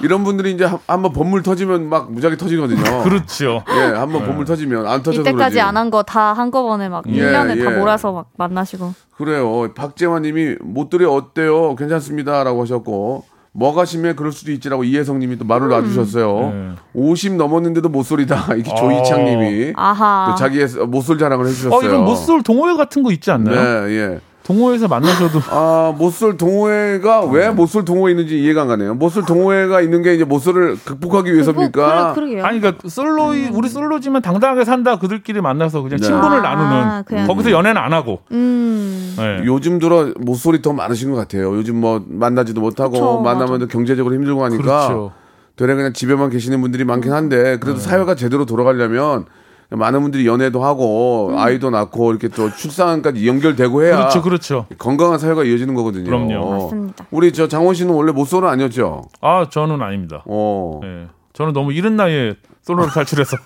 이런 0.01 0.24
분들이 0.24 0.51
이제 0.51 0.65
한- 0.65 0.79
한번 0.88 1.13
법물 1.13 1.43
터지면 1.43 1.89
막 1.89 2.12
무지하게 2.12 2.38
터지거든요. 2.38 2.84
그렇죠. 3.03 3.63
예, 3.69 3.93
한번 3.95 4.25
법물 4.25 4.45
터지면 4.45 4.86
안 4.88 5.03
터져도 5.03 5.29
이때까지. 5.29 5.60
안 5.62 5.75
한 5.77 5.89
거 5.91 6.03
다 6.03 6.34
한꺼번에 6.34 6.89
막 6.89 7.03
예, 7.07 7.22
1년에 7.22 7.63
다 7.63 7.74
예. 7.74 7.77
몰아서 7.77 8.12
막 8.12 8.29
만나시고. 8.38 8.93
그래요. 9.17 9.74
박재환 9.74 10.22
님이 10.24 10.55
못들이 10.62 11.05
어때요? 11.05 11.75
괜찮습니다라고 11.75 12.62
하셨고 12.63 13.24
뭐가 13.57 13.86
심해 13.86 14.13
그럴 14.13 14.34
수도 14.34 14.51
있지라고 14.51 14.84
이혜성 14.84 15.19
님이 15.19 15.38
또 15.38 15.45
말을 15.45 15.69
놔주셨어요. 15.69 16.39
네. 16.53 16.72
50 16.93 17.36
넘었는데도 17.36 17.88
못소리다. 17.88 18.53
이게 18.57 18.69
조이창 18.75 19.24
님이 19.24 19.72
아하. 19.77 20.27
또 20.29 20.36
자기의 20.36 20.67
못솔 20.88 21.17
자랑을 21.17 21.45
해주셨어요. 21.48 21.79
어, 21.79 21.81
이런 21.81 22.03
못솔 22.03 22.43
동호회 22.43 22.75
같은 22.75 23.01
거 23.01 23.12
있지 23.13 23.31
않나요? 23.31 23.55
네, 23.88 23.95
예. 23.98 24.19
동호회에서 24.46 24.88
만나셔도 24.88 25.40
아, 25.50 25.94
못솔 25.98 26.38
동호회가 26.38 27.25
왜 27.25 27.50
못솔 27.50 27.84
동호회 27.84 28.12
있는지 28.12 28.40
이해가 28.40 28.62
안 28.62 28.68
가네요. 28.68 28.94
못솔 28.94 29.25
동호회가 29.25 29.82
있는 29.82 30.04
게 30.04 30.14
이제 30.14 30.24
못솔을 30.24 30.78
극복하기 30.86 31.34
위해서입니까? 31.34 32.14
그러, 32.14 32.14
그러게요. 32.14 32.46
아니 32.46 32.60
그러니까 32.62 32.88
솔로이 32.88 33.50
우리 33.52 33.68
솔로지만 33.70 34.22
당당하게 34.22 34.64
산다 34.64 35.00
그들끼리 35.00 35.42
만나서 35.42 35.82
그냥 35.82 35.98
네. 35.98 36.06
친분을 36.06 36.46
아, 36.46 36.56
나누는 36.56 37.04
그냥- 37.06 37.28
거기서 37.28 37.50
연애는 37.52 37.82
안 37.82 37.92
하고 37.94 38.20
음. 38.32 39.16
네. 39.18 39.42
요즘 39.46 39.80
들어 39.80 40.12
못솔이 40.20 40.62
더 40.62 40.74
많으신 40.74 41.10
것 41.10 41.18
같아요. 41.18 41.56
요즘 41.56 41.78
뭐 41.82 42.04
만나지도 42.08 42.62
못하고 42.62 42.92
그쵸, 42.92 43.22
만나면 43.24 43.62
또 43.62 43.68
경제적으로 43.68 44.14
힘들고 44.14 44.44
하니까 44.46 44.62
그렇죠. 44.64 45.12
되레 45.56 45.74
그냥 45.74 45.92
집에만 45.94 46.30
계시는 46.30 46.62
분들이 46.62 46.84
많긴 46.84 47.14
한데 47.14 47.42
네. 47.44 47.58
그래도 47.58 47.80
사회가 47.80 48.14
제대로 48.14 48.46
돌아가려면 48.46 49.25
많은 49.69 50.01
분들이 50.01 50.27
연애도 50.27 50.63
하고 50.63 51.34
아이도 51.38 51.69
낳고 51.69 52.12
이렇게 52.12 52.27
또 52.27 52.51
출산까지 52.53 53.27
연결되고 53.27 53.84
해야 53.84 53.98
그렇죠, 53.98 54.22
그렇죠. 54.22 54.65
건강한 54.77 55.17
사회가 55.19 55.43
이어지는 55.43 55.74
거거든요. 55.74 56.05
그럼요. 56.05 56.63
맞습니다. 56.63 57.05
우리 57.12 57.34
저 57.34 57.48
장원 57.48 57.74
씨는 57.75 57.93
원래 57.93 58.12
못솔은 58.12 58.48
아니었죠? 58.48 59.03
아 59.22 59.48
저는 59.50 59.81
아닙니다. 59.81 60.24
어. 60.25 60.79
네. 60.84 61.07
저는 61.34 61.53
너무 61.53 61.74
이른 61.74 61.95
나이에 61.95 62.36
솔로를 62.62 62.91
탈출해서 62.93 63.38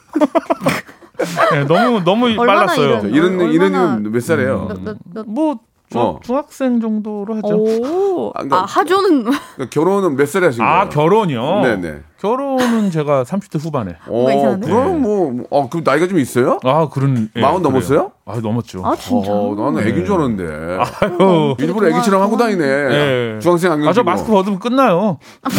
네, 1.51 1.63
너무 1.67 2.01
너무 2.03 2.25
얼마나 2.27 2.65
빨랐어요. 2.65 3.09
이른- 3.09 3.51
이런이면 3.51 4.11
몇 4.11 4.21
살이에요? 4.21 4.65
몇, 4.67 4.81
몇, 4.83 4.97
몇. 5.13 5.25
뭐 5.27 5.59
중, 5.89 6.01
어. 6.01 6.19
중학생 6.21 6.79
정도로 6.79 7.35
하죠. 7.37 7.55
오. 7.55 8.29
아, 8.35 8.43
그러니까- 8.43 8.57
아, 8.59 8.65
하조는. 8.65 9.23
그러니까 9.55 9.69
결혼은 9.71 10.15
몇 10.15 10.27
살에 10.27 10.45
하신 10.47 10.63
거예요? 10.63 10.79
아 10.79 10.89
결혼이요? 10.89 11.61
네네. 11.61 11.99
결혼은 12.19 12.91
제가 12.91 13.23
30대 13.23 13.63
후반에. 13.63 13.95
뭔가 14.07 14.49
어? 14.51 14.57
그럼 14.59 15.01
뭐, 15.01 15.43
어, 15.49 15.69
그럼 15.69 15.83
나이가 15.85 16.07
좀 16.07 16.19
있어요? 16.19 16.59
아 16.63 16.89
그런. 16.89 17.29
예, 17.35 17.41
마흔. 17.41 17.61
넘었어요? 17.61 18.11
아 18.25 18.39
넘었죠. 18.39 18.85
아, 18.85 18.95
진짜. 18.95 19.31
어, 19.31 19.55
나는 19.57 19.87
애기인 19.87 20.05
줄 20.05 20.15
알았는데. 20.15 20.77
아유. 20.83 21.55
일부러 21.59 21.87
애기처럼 21.89 22.21
하고 22.21 22.37
다니네. 22.37 22.63
예. 22.65 23.39
중학생 23.41 23.71
안경 23.71 23.87
아 23.89 23.93
저. 23.93 24.03
마스크 24.03 24.29
벗으면 24.31 24.59
끝나요. 24.59 25.17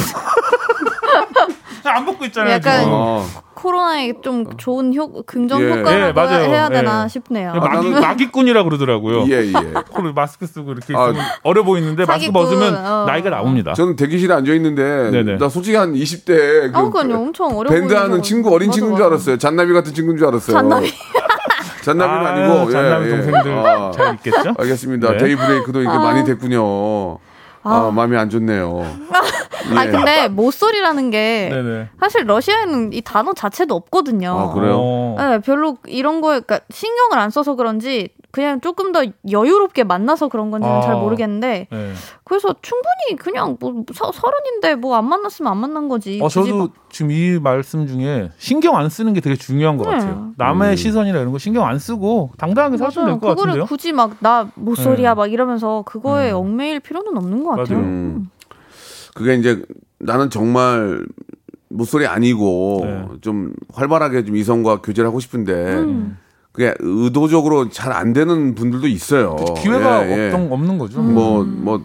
안 1.85 2.05
벗고 2.07 2.25
있잖아요. 2.27 2.55
약간- 2.55 2.79
지금. 2.81 2.93
어. 2.95 3.25
코로나에 3.61 4.15
좀 4.23 4.47
좋은 4.57 4.95
효, 4.95 5.23
긍정 5.25 5.61
예. 5.61 5.71
효과라고 5.71 6.09
예, 6.09 6.13
맞아요. 6.13 6.45
해야 6.49 6.69
되나 6.71 7.05
예. 7.05 7.09
싶네요. 7.09 7.53
마기, 7.53 7.91
나는- 7.91 8.01
마기 8.01 8.33
꾼이라 8.33 8.63
그러더라고요. 8.65 9.25
예, 9.29 9.49
예. 9.49 9.53
코를 9.93 10.15
마스크 10.15 10.47
쓰고 10.47 10.73
이렇게 10.73 10.95
아, 10.97 11.13
어려 11.43 11.63
보이는데 11.63 12.07
마스크 12.07 12.27
사기꾼, 12.27 12.33
벗으면 12.33 12.75
어. 12.75 13.05
나이가 13.07 13.29
나옵니다. 13.29 13.75
저는 13.75 13.97
대기실에 13.97 14.33
앉아 14.33 14.53
있는데 14.55 15.11
네네. 15.11 15.37
나 15.39 15.49
솔직히 15.51 15.77
한 15.77 15.93
20대 15.93 16.75
아, 16.75 16.89
그러니까 16.91 17.19
엄청 17.19 17.57
어려 17.59 17.69
밴드 17.71 17.93
하는. 17.93 18.23
친구 18.23 18.55
어린 18.55 18.69
맞아, 18.69 18.77
친구인 18.77 18.97
줄. 18.97 19.07
알았어요. 19.07 19.37
잔나비 19.39 19.73
같은 19.73 19.93
친구인 19.93 20.17
줄 20.17 20.27
알았어요. 20.27 20.57
잔나비. 20.57 20.93
잔나비는 21.83 22.27
아유, 22.27 22.53
아니고 22.53 22.71
잔나비 22.71 23.05
예, 23.07 23.07
예. 23.09 23.17
동생들 23.17 23.53
아, 23.59 23.91
잘 23.95 24.15
있겠죠? 24.15 24.55
알겠습니다. 24.59 25.13
네. 25.13 25.17
데이브레이크도 25.19 25.81
이게 25.81 25.89
많이 25.89 26.25
됐군요. 26.25 27.19
아, 27.63 27.91
마음이 27.91 28.17
안 28.17 28.31
좋네요. 28.31 28.85
아 29.77 29.87
예. 29.87 29.91
근데 29.91 30.29
모쏠이라는 30.29 31.11
게 31.11 31.49
네네. 31.53 31.89
사실 32.01 32.25
러시아에는 32.27 32.93
이 32.93 33.03
단어 33.03 33.33
자체도 33.33 33.75
없거든요. 33.75 34.31
아, 34.31 34.53
그래요? 34.53 34.77
어. 34.79 35.17
네, 35.19 35.39
별로 35.41 35.77
이런 35.87 36.21
거에 36.21 36.41
그러니까 36.41 36.61
신경을 36.71 37.19
안 37.19 37.31
써서 37.31 37.55
그런지 37.55 38.09
그냥 38.33 38.61
조금 38.61 38.93
더 38.93 39.03
여유롭게 39.31 39.83
만나서 39.85 40.29
그런 40.29 40.51
건지는 40.53 40.77
아. 40.77 40.81
잘 40.83 40.95
모르겠는데 40.97 41.67
네. 41.71 41.93
그래서 42.25 42.55
충분히 42.63 43.17
그냥 43.19 43.57
뭐 43.59 43.85
서, 43.93 44.13
서른인데 44.13 44.77
뭐 44.77 44.97
안 44.97 45.09
만났으면 45.09 45.51
안 45.51 45.59
만난 45.59 45.89
거지. 45.89 46.19
어, 46.21 46.25
굳이 46.25 46.35
저도 46.35 46.57
막- 46.59 46.71
지금 46.91 47.11
이 47.11 47.39
말씀 47.41 47.87
중에 47.87 48.31
신경 48.39 48.77
안 48.77 48.89
쓰는 48.89 49.13
게 49.15 49.21
되게 49.21 49.35
중요한 49.37 49.77
것 49.77 49.89
네. 49.91 49.97
같아요. 49.97 50.31
남의 50.37 50.71
음. 50.71 50.77
시선이나 50.77 51.19
이런 51.19 51.33
거 51.33 51.39
신경 51.39 51.67
안 51.67 51.79
쓰고 51.79 52.31
당당하게 52.39 52.77
사시면 52.77 53.07
맞아요. 53.07 53.19
될것 53.21 53.31
그거를 53.37 53.51
같은데요. 53.53 53.67
굳이 53.67 53.93
막 53.93 54.11
나 54.21 54.49
모쏠이야 54.55 55.11
네. 55.11 55.15
막 55.15 55.33
이러면서 55.33 55.83
그거에 55.87 56.31
음. 56.33 56.37
얽매일 56.37 56.81
필요는 56.81 57.17
없는 57.17 57.43
것 57.45 57.51
같아요. 57.57 57.79
맞아요. 57.79 57.89
음. 57.91 58.31
그게 59.15 59.35
이제 59.35 59.63
나는 59.99 60.31
정말 60.31 61.05
못소리 61.69 62.07
아니고 62.07 62.81
네. 62.85 63.05
좀 63.21 63.55
활발하게 63.73 64.25
좀 64.25 64.37
이성과 64.37 64.81
교제를 64.83 65.09
하고 65.09 65.21
싶은데 65.21 65.53
음. 65.53 66.19
그게 66.61 66.75
의도적으로 66.81 67.71
잘 67.71 67.91
안 67.91 68.13
되는 68.13 68.55
분들도 68.55 68.87
있어요. 68.87 69.35
기회가 69.61 70.07
예, 70.07 70.11
예. 70.11 70.27
없던, 70.27 70.53
없는 70.53 70.79
거죠. 70.79 71.01
뭐, 71.03 71.43
뭐, 71.45 71.83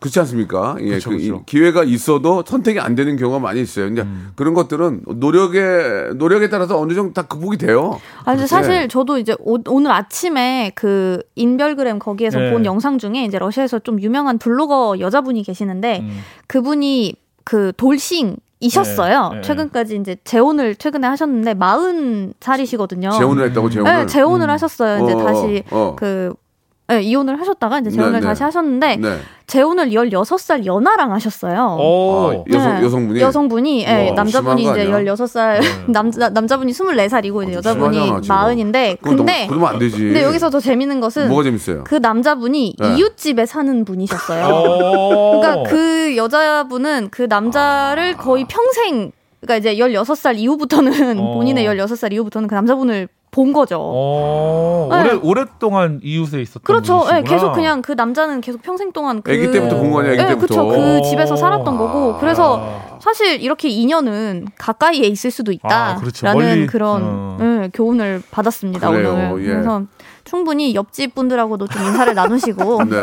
그렇지 0.00 0.18
않습니까? 0.20 0.76
예, 0.80 0.94
그쵸, 0.94 1.10
그 1.10 1.16
이- 1.16 1.22
그쵸. 1.30 1.42
기회가 1.46 1.82
있어도 1.84 2.44
선택이 2.46 2.78
안 2.78 2.94
되는 2.94 3.16
경우가 3.16 3.38
많이 3.38 3.60
있어요. 3.62 3.86
근데 3.86 4.02
음. 4.02 4.32
그런 4.36 4.52
것들은 4.52 5.02
노력에, 5.16 6.10
노력에 6.16 6.48
따라서 6.50 6.78
어느 6.78 6.92
정도 6.92 7.14
다 7.14 7.22
극복이 7.22 7.56
돼요. 7.56 7.98
아, 8.24 8.32
근데 8.32 8.42
예. 8.42 8.46
사실 8.46 8.88
저도 8.88 9.18
이제 9.18 9.34
오, 9.40 9.58
오늘 9.68 9.90
아침에 9.92 10.72
그 10.74 11.20
인별그램 11.36 11.98
거기에서 11.98 12.38
네. 12.38 12.50
본 12.52 12.64
영상 12.66 12.98
중에 12.98 13.24
이제 13.24 13.38
러시아에서 13.38 13.78
좀 13.78 14.00
유명한 14.02 14.38
블로거 14.38 14.96
여자분이 15.00 15.42
계시는데 15.42 16.00
음. 16.00 16.18
그분이 16.48 17.14
그 17.44 17.72
돌싱 17.76 18.36
이셨어요. 18.60 19.28
네, 19.28 19.36
네. 19.36 19.42
최근까지 19.42 19.96
이제 19.96 20.16
재혼을 20.24 20.74
최근에 20.74 21.06
하셨는데 21.06 21.54
40살이시거든요. 21.54 23.18
재혼을 23.18 23.48
했다고 23.48 23.70
재혼을. 23.70 23.92
네, 23.92 24.06
재혼을 24.06 24.50
하셨어요. 24.50 25.04
이제 25.04 25.12
어, 25.12 25.24
다시 25.24 25.62
어. 25.70 25.94
그 25.96 26.32
네, 26.88 27.02
이혼을 27.02 27.40
하셨다가 27.40 27.80
이제 27.80 27.90
재혼을 27.90 28.12
네, 28.12 28.20
네. 28.20 28.26
다시 28.26 28.44
하셨는데 28.44 28.96
네. 28.96 29.18
재혼을 29.48 29.90
16살 29.90 30.66
연하랑 30.66 31.12
하셨어요. 31.12 31.76
오. 31.80 32.30
아, 32.30 32.52
여성 32.52 32.74
네. 32.74 32.84
여성분이 32.84 33.20
여성분이 33.20 33.84
예, 33.84 34.08
와, 34.10 34.14
남자분이 34.14 34.62
이제 34.62 34.70
아니야? 34.70 34.98
16살 35.00 35.60
네. 35.60 35.68
남자 35.92 36.28
남자분이 36.28 36.72
24살이고 36.72 37.42
이제 37.42 37.54
어, 37.54 37.56
여자분이 37.56 37.94
심하잖아, 37.96 38.20
지금. 38.20 38.72
40인데 38.72 38.98
그건 39.00 39.16
근데 39.16 39.38
너무, 39.38 39.48
그러면 39.48 39.68
안 39.68 39.78
되지. 39.80 39.98
근데 39.98 40.22
여기서 40.22 40.50
더 40.50 40.60
재밌는 40.60 41.00
것은 41.00 41.28
뭐가 41.28 41.42
재밌어요? 41.42 41.84
그 41.84 41.96
남자분이 41.96 42.76
네. 42.78 42.96
이웃집에 42.96 43.46
사는 43.46 43.84
분이셨어요. 43.84 44.46
오. 44.46 45.40
그러니까 45.40 45.68
그 45.68 46.16
여자분은 46.16 47.08
그 47.10 47.22
남자를 47.22 48.16
거의 48.16 48.46
평생 48.48 49.10
그러니까 49.40 49.56
이제 49.56 49.76
16살 49.76 50.38
이후부터는 50.38 51.18
어. 51.18 51.34
본인의 51.34 51.66
16살 51.66 52.12
이후부터는 52.12 52.48
그 52.48 52.54
남자분을 52.54 53.08
본 53.36 53.52
거죠. 53.52 53.78
어, 53.78 54.88
네. 54.90 55.00
오래 55.02 55.20
오랫동안 55.22 56.00
이웃에 56.02 56.40
있었던 56.40 56.62
그렇죠. 56.62 57.02
예, 57.08 57.16
분이시구나. 57.16 57.22
계속 57.22 57.52
그냥 57.52 57.82
그 57.82 57.92
남자는 57.92 58.40
계속 58.40 58.62
평생 58.62 58.92
동안 58.92 59.20
그 59.20 59.30
아기 59.30 59.50
때부터 59.50 59.76
본거 59.76 60.00
아니야? 60.00 60.12
아기 60.12 60.22
예, 60.22 60.26
때부터. 60.28 60.64
그쵸. 60.64 60.68
그 60.68 61.02
집에서 61.02 61.34
오. 61.34 61.36
살았던 61.36 61.76
거고. 61.76 62.16
그래서 62.18 62.58
아. 62.62 62.98
사실 62.98 63.42
이렇게 63.42 63.68
인연은 63.68 64.46
가까이에 64.56 65.06
있을 65.08 65.30
수도 65.30 65.52
있다라는 65.52 65.96
아, 65.96 66.00
그렇죠. 66.00 66.26
멀리, 66.32 66.66
그런 66.66 67.02
어. 67.04 67.36
예, 67.38 67.70
교훈을 67.74 68.22
받았습니다 68.30 68.90
그래요, 68.90 69.12
오늘. 69.12 69.44
예. 69.44 69.52
그래서 69.52 69.82
충분히 70.24 70.74
옆집 70.74 71.14
분들하고도 71.14 71.68
좀 71.68 71.82
인사를 71.82 72.14
나누시고 72.16 72.84
네. 72.84 72.96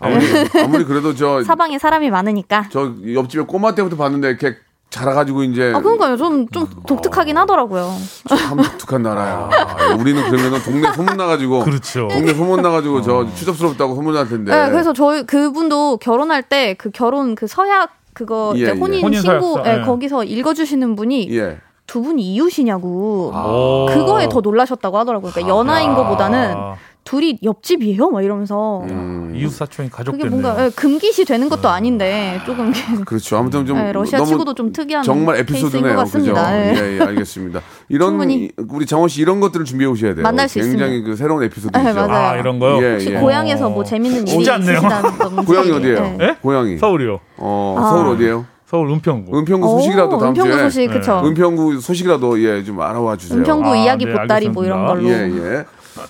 아무리 0.00 0.26
아무리 0.62 0.84
그래도 0.84 1.14
저 1.14 1.42
사방에 1.42 1.78
사람이 1.78 2.10
많으니까. 2.10 2.68
저 2.70 2.92
옆집에 3.14 3.44
꼬마 3.44 3.74
때부터 3.74 3.96
봤는데 3.96 4.28
이렇게 4.28 4.56
자라가지고 4.90 5.44
이제 5.44 5.72
아 5.74 5.80
그러니까요. 5.80 6.16
좀 6.16 6.46
좀 6.52 6.66
독특하긴 6.86 7.36
하더라고요. 7.38 7.92
참 8.28 8.56
독특한 8.58 9.02
나라야. 9.02 9.48
우리는 9.98 10.22
그러면은 10.28 10.60
동네 10.62 10.92
소문 10.92 11.16
나가지고 11.16 11.60
그렇죠. 11.64 12.08
동네 12.08 12.34
소문 12.34 12.60
나가지고 12.62 13.02
저 13.02 13.26
추접스럽다고 13.34 13.94
소문 13.94 14.14
날 14.14 14.28
텐데. 14.28 14.50
네, 14.52 14.70
그래서 14.70 14.92
저희 14.92 15.22
그분도 15.24 15.98
결혼할 15.98 16.42
때 16.42 16.74
그 16.78 16.90
결혼 16.90 17.34
그 17.34 17.46
서약 17.46 17.90
그거 18.14 18.52
예, 18.56 18.60
이제 18.62 18.72
예. 18.74 18.78
혼인 18.78 19.04
혼인 19.04 19.20
신고 19.20 19.54
서약서, 19.54 19.70
예, 19.70 19.80
예. 19.80 19.84
거기서 19.84 20.24
읽어주시는 20.24 20.96
분이 20.96 21.28
예. 21.36 21.58
두 21.86 22.02
분이 22.02 22.22
이웃이냐고 22.22 23.32
오. 23.34 23.86
그거에 23.92 24.28
더 24.28 24.40
놀라셨다고 24.40 24.98
하더라고요. 24.98 25.30
그러니까 25.32 25.54
연하인 25.56 25.94
거보다는 25.94 26.54
아, 26.56 26.74
둘이 27.04 27.38
옆집이에요, 27.42 28.10
막 28.10 28.22
이러면서 28.22 28.82
음, 28.88 29.32
이웃 29.34 29.50
사촌이 29.50 29.90
가족 29.90 30.12
그게 30.12 30.24
됐네요. 30.24 30.40
뭔가 30.42 30.64
예, 30.66 30.70
금기시 30.70 31.24
되는 31.24 31.48
것도 31.48 31.68
아닌데 31.68 32.38
조금 32.46 32.72
그렇죠. 33.06 33.36
아무튼 33.38 33.66
좀 33.66 33.78
예, 33.78 33.90
러시아 33.92 34.22
치고도 34.24 34.54
좀 34.54 34.72
특이한 34.72 35.02
정말 35.02 35.36
에피소드네요. 35.38 35.96
것 35.96 36.04
그죠? 36.04 36.34
같습니다. 36.34 36.56
예. 36.56 36.74
예, 36.76 36.98
예, 36.98 37.02
알겠습니다. 37.02 37.60
이런 37.88 38.10
충분히. 38.10 38.50
우리 38.68 38.86
장원 38.86 39.08
씨 39.08 39.22
이런 39.22 39.40
것들을 39.40 39.64
준비해 39.64 39.90
오셔야 39.90 40.14
돼요. 40.14 40.22
만날 40.22 40.48
수 40.48 40.60
굉장히 40.60 40.96
있습니다. 40.98 41.10
그 41.10 41.16
새로운 41.16 41.42
에피소드죠. 41.44 41.82
네, 41.82 41.92
맞아요. 41.92 42.12
아 42.12 42.36
이런 42.36 42.58
거요? 42.58 42.82
예, 42.84 42.92
혹시 42.92 43.10
예. 43.10 43.18
고향에서 43.18 43.70
뭐 43.70 43.82
재밌는 43.82 44.28
일이 44.28 44.36
오지 44.36 44.50
않네요. 44.50 44.72
있으시다든지 44.78 45.36
고향이 45.46 45.70
어디예요? 45.72 46.16
예. 46.20 46.24
예? 46.24 46.36
고향이 46.42 46.78
서울이요. 46.78 47.18
어, 47.38 47.76
아. 47.78 47.88
서울 47.90 48.08
어디예요? 48.14 48.44
서울 48.66 48.88
은평구. 48.90 49.36
은평구 49.36 49.66
소식이라도 49.68 50.16
오, 50.16 50.18
다음 50.20 50.30
은평구 50.30 50.52
주에 50.52 50.62
소식 50.70 50.86
그쵸. 50.92 51.22
은평구 51.24 51.80
소식이라도 51.80 52.40
예 52.44 52.62
좀 52.62 52.80
알아와 52.80 53.16
주세요. 53.16 53.38
은평구 53.38 53.72
아, 53.72 53.76
이야기 53.76 54.04
네, 54.04 54.12
보따리 54.12 54.48
뭐 54.48 54.64
이런 54.64 54.86
걸로. 54.86 55.08
알겠습니다. 55.08 55.44
예, 55.48 55.56
예. 55.58 55.64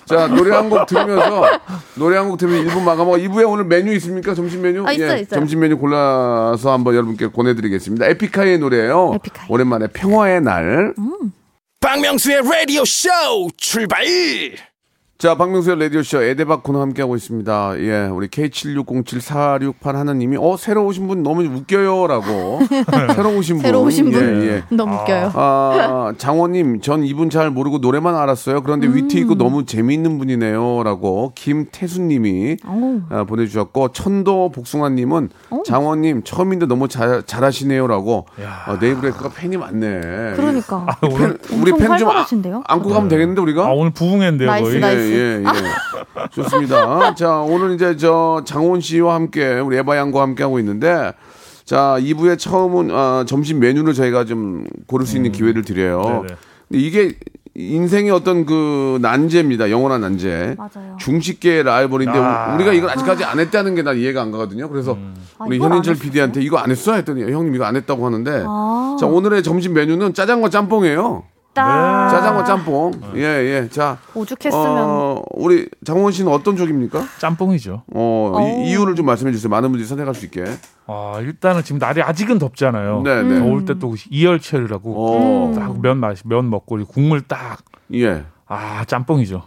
자, 0.05 0.27
노래 0.27 0.55
한 0.55 0.69
곡 0.69 0.85
들으면서, 0.87 1.43
노래 1.95 2.17
한 2.17 2.29
곡 2.29 2.37
들으면 2.37 2.65
1부 2.65 2.81
마감하고, 2.81 3.17
2부에 3.17 3.49
오늘 3.49 3.65
메뉴 3.65 3.93
있습니까? 3.95 4.33
점심 4.33 4.61
메뉴? 4.61 4.85
아, 4.85 4.91
있어요, 4.91 5.11
예, 5.17 5.19
있어요. 5.21 5.39
점심 5.39 5.59
메뉴 5.59 5.77
골라서 5.77 6.71
한번 6.71 6.95
여러분께 6.95 7.27
보내드리겠습니다. 7.29 8.05
에픽하이의 8.07 8.59
노래예요 8.59 9.13
에픽하이. 9.15 9.47
오랜만에 9.49 9.87
평화의 9.87 10.41
날. 10.41 10.93
박명수의 11.79 12.41
라디오 12.43 12.85
쇼 12.85 13.09
출발 13.57 14.03
자, 15.21 15.35
박명수의 15.35 15.77
라디오쇼 15.77 16.23
에대박 16.23 16.63
코너 16.63 16.81
함께하고 16.81 17.15
있습니다. 17.15 17.75
예, 17.77 18.07
우리 18.11 18.27
K76074681 18.29 19.93
하나님이, 19.93 20.37
어, 20.39 20.57
새로 20.57 20.83
오신 20.87 21.07
분 21.07 21.21
너무 21.21 21.43
웃겨요. 21.43 22.07
라고. 22.07 22.59
새로 23.13 23.37
오신 23.37 23.57
분. 23.57 23.61
새로 23.61 23.83
오신 23.83 24.09
분 24.09 24.41
예, 24.41 24.47
예. 24.47 24.63
너무 24.75 24.95
웃겨요. 24.95 25.31
아, 25.35 26.11
장원님, 26.17 26.81
전 26.81 27.03
이분 27.03 27.29
잘 27.29 27.51
모르고 27.51 27.77
노래만 27.77 28.15
알았어요. 28.15 28.63
그런데 28.63 28.87
위트 28.87 29.15
음. 29.15 29.21
있고 29.21 29.35
너무 29.35 29.63
재미있는 29.67 30.17
분이네요. 30.17 30.81
라고 30.81 31.33
김태수님이 31.35 32.57
오. 32.67 33.01
아, 33.11 33.23
보내주셨고, 33.23 33.89
천도 33.89 34.49
복숭아님은 34.49 35.29
장원님, 35.67 36.23
처음인데 36.23 36.65
너무 36.65 36.87
잘, 36.87 37.21
잘하시네요. 37.27 37.85
라고 37.85 38.25
아, 38.65 38.75
데이브레이크가 38.81 39.29
팬이 39.35 39.55
많네. 39.57 40.33
그러니까. 40.35 40.87
아, 40.87 40.97
오늘 41.03 41.37
팬, 41.37 41.59
우리 41.61 41.71
엄청 41.73 41.89
팬층 41.89 42.07
활발하신데요? 42.07 42.63
안고 42.65 42.89
가면 42.89 43.07
되겠는데, 43.07 43.39
우리가? 43.39 43.67
아 43.67 43.69
오늘 43.69 43.91
부흥회인데요 43.91 44.49
nice, 44.49 44.71
거의. 44.71 44.81
nice. 44.81 45.10
예, 45.11 45.17
예, 45.39 45.43
예. 45.43 46.27
좋습니다. 46.31 47.13
자, 47.15 47.37
오늘 47.39 47.73
이제 47.75 47.95
저 47.97 48.41
장원 48.45 48.81
씨와 48.81 49.15
함께 49.15 49.59
우리 49.59 49.77
에바 49.77 49.97
양과 49.97 50.21
함께 50.21 50.43
하고 50.43 50.59
있는데 50.59 51.13
자, 51.65 51.97
2부의 51.99 52.37
처음은 52.39 52.89
아, 52.91 53.23
점심 53.27 53.59
메뉴를 53.59 53.93
저희가 53.93 54.25
좀 54.25 54.65
고를 54.87 55.05
수 55.05 55.15
있는 55.17 55.31
기회를 55.31 55.63
드려요. 55.63 56.01
음. 56.01 56.27
네네. 56.27 56.35
근데 56.69 56.81
이게 56.83 57.15
인생의 57.53 58.11
어떤 58.11 58.45
그 58.45 58.97
난제입니다. 59.01 59.69
영원한 59.71 59.99
난제. 60.01 60.55
맞아요. 60.57 60.95
중식계의 60.99 61.63
라이벌인데 61.63 62.17
아. 62.17 62.55
우리가 62.55 62.71
이걸 62.71 62.89
아직까지 62.91 63.25
안 63.25 63.39
했다는 63.39 63.75
게 63.75 63.81
난 63.83 63.97
이해가 63.97 64.21
안 64.21 64.31
가거든요. 64.31 64.69
그래서 64.69 64.97
아, 65.37 65.45
우리 65.45 65.57
이걸 65.57 65.69
현인철? 65.71 65.95
PD한테 65.95 66.41
이거 66.41 66.57
안 66.57 66.71
했어 66.71 66.93
했더니 66.93 67.23
형님 67.29 67.53
이거 67.55 67.65
안 67.65 67.75
했다고 67.75 68.05
하는데 68.05 68.43
아. 68.47 68.95
자 68.99 69.05
오늘의 69.05 69.43
점심 69.43 69.73
메뉴는 69.73 70.13
짜장과 70.13 70.49
짬뽕이에요. 70.49 71.23
딱 71.53 72.09
짜장과 72.09 72.43
짬뽕. 72.45 72.91
예 73.15 73.21
예. 73.21 73.69
자 73.69 73.97
오죽했으면 74.13 74.65
어, 74.65 75.21
우리 75.31 75.67
장원 75.85 76.11
씨는 76.11 76.31
어떤 76.31 76.55
쪽입니까? 76.55 77.03
짬뽕이죠. 77.19 77.83
어, 77.93 78.31
어. 78.33 78.41
이, 78.63 78.69
이유를 78.69 78.95
좀 78.95 79.05
말씀해 79.05 79.31
주세요. 79.33 79.49
많은 79.49 79.69
분들이 79.69 79.85
선택할 79.87 80.15
수 80.15 80.25
있게. 80.25 80.45
아 80.87 81.17
일단은 81.21 81.63
지금 81.63 81.79
날이 81.79 82.01
아직은 82.01 82.39
덥잖아요. 82.39 83.01
네, 83.03 83.23
네. 83.23 83.39
더울 83.39 83.65
때 83.65 83.73
또 83.79 83.95
이열치열이라고 84.09 84.95
어, 84.95 85.53
딱면 85.55 85.97
맛이 85.97 86.21
면 86.25 86.49
먹고 86.49 86.77
국물 86.85 87.21
딱. 87.21 87.57
예. 87.93 88.23
아 88.47 88.83
짬뽕이죠. 88.85 89.43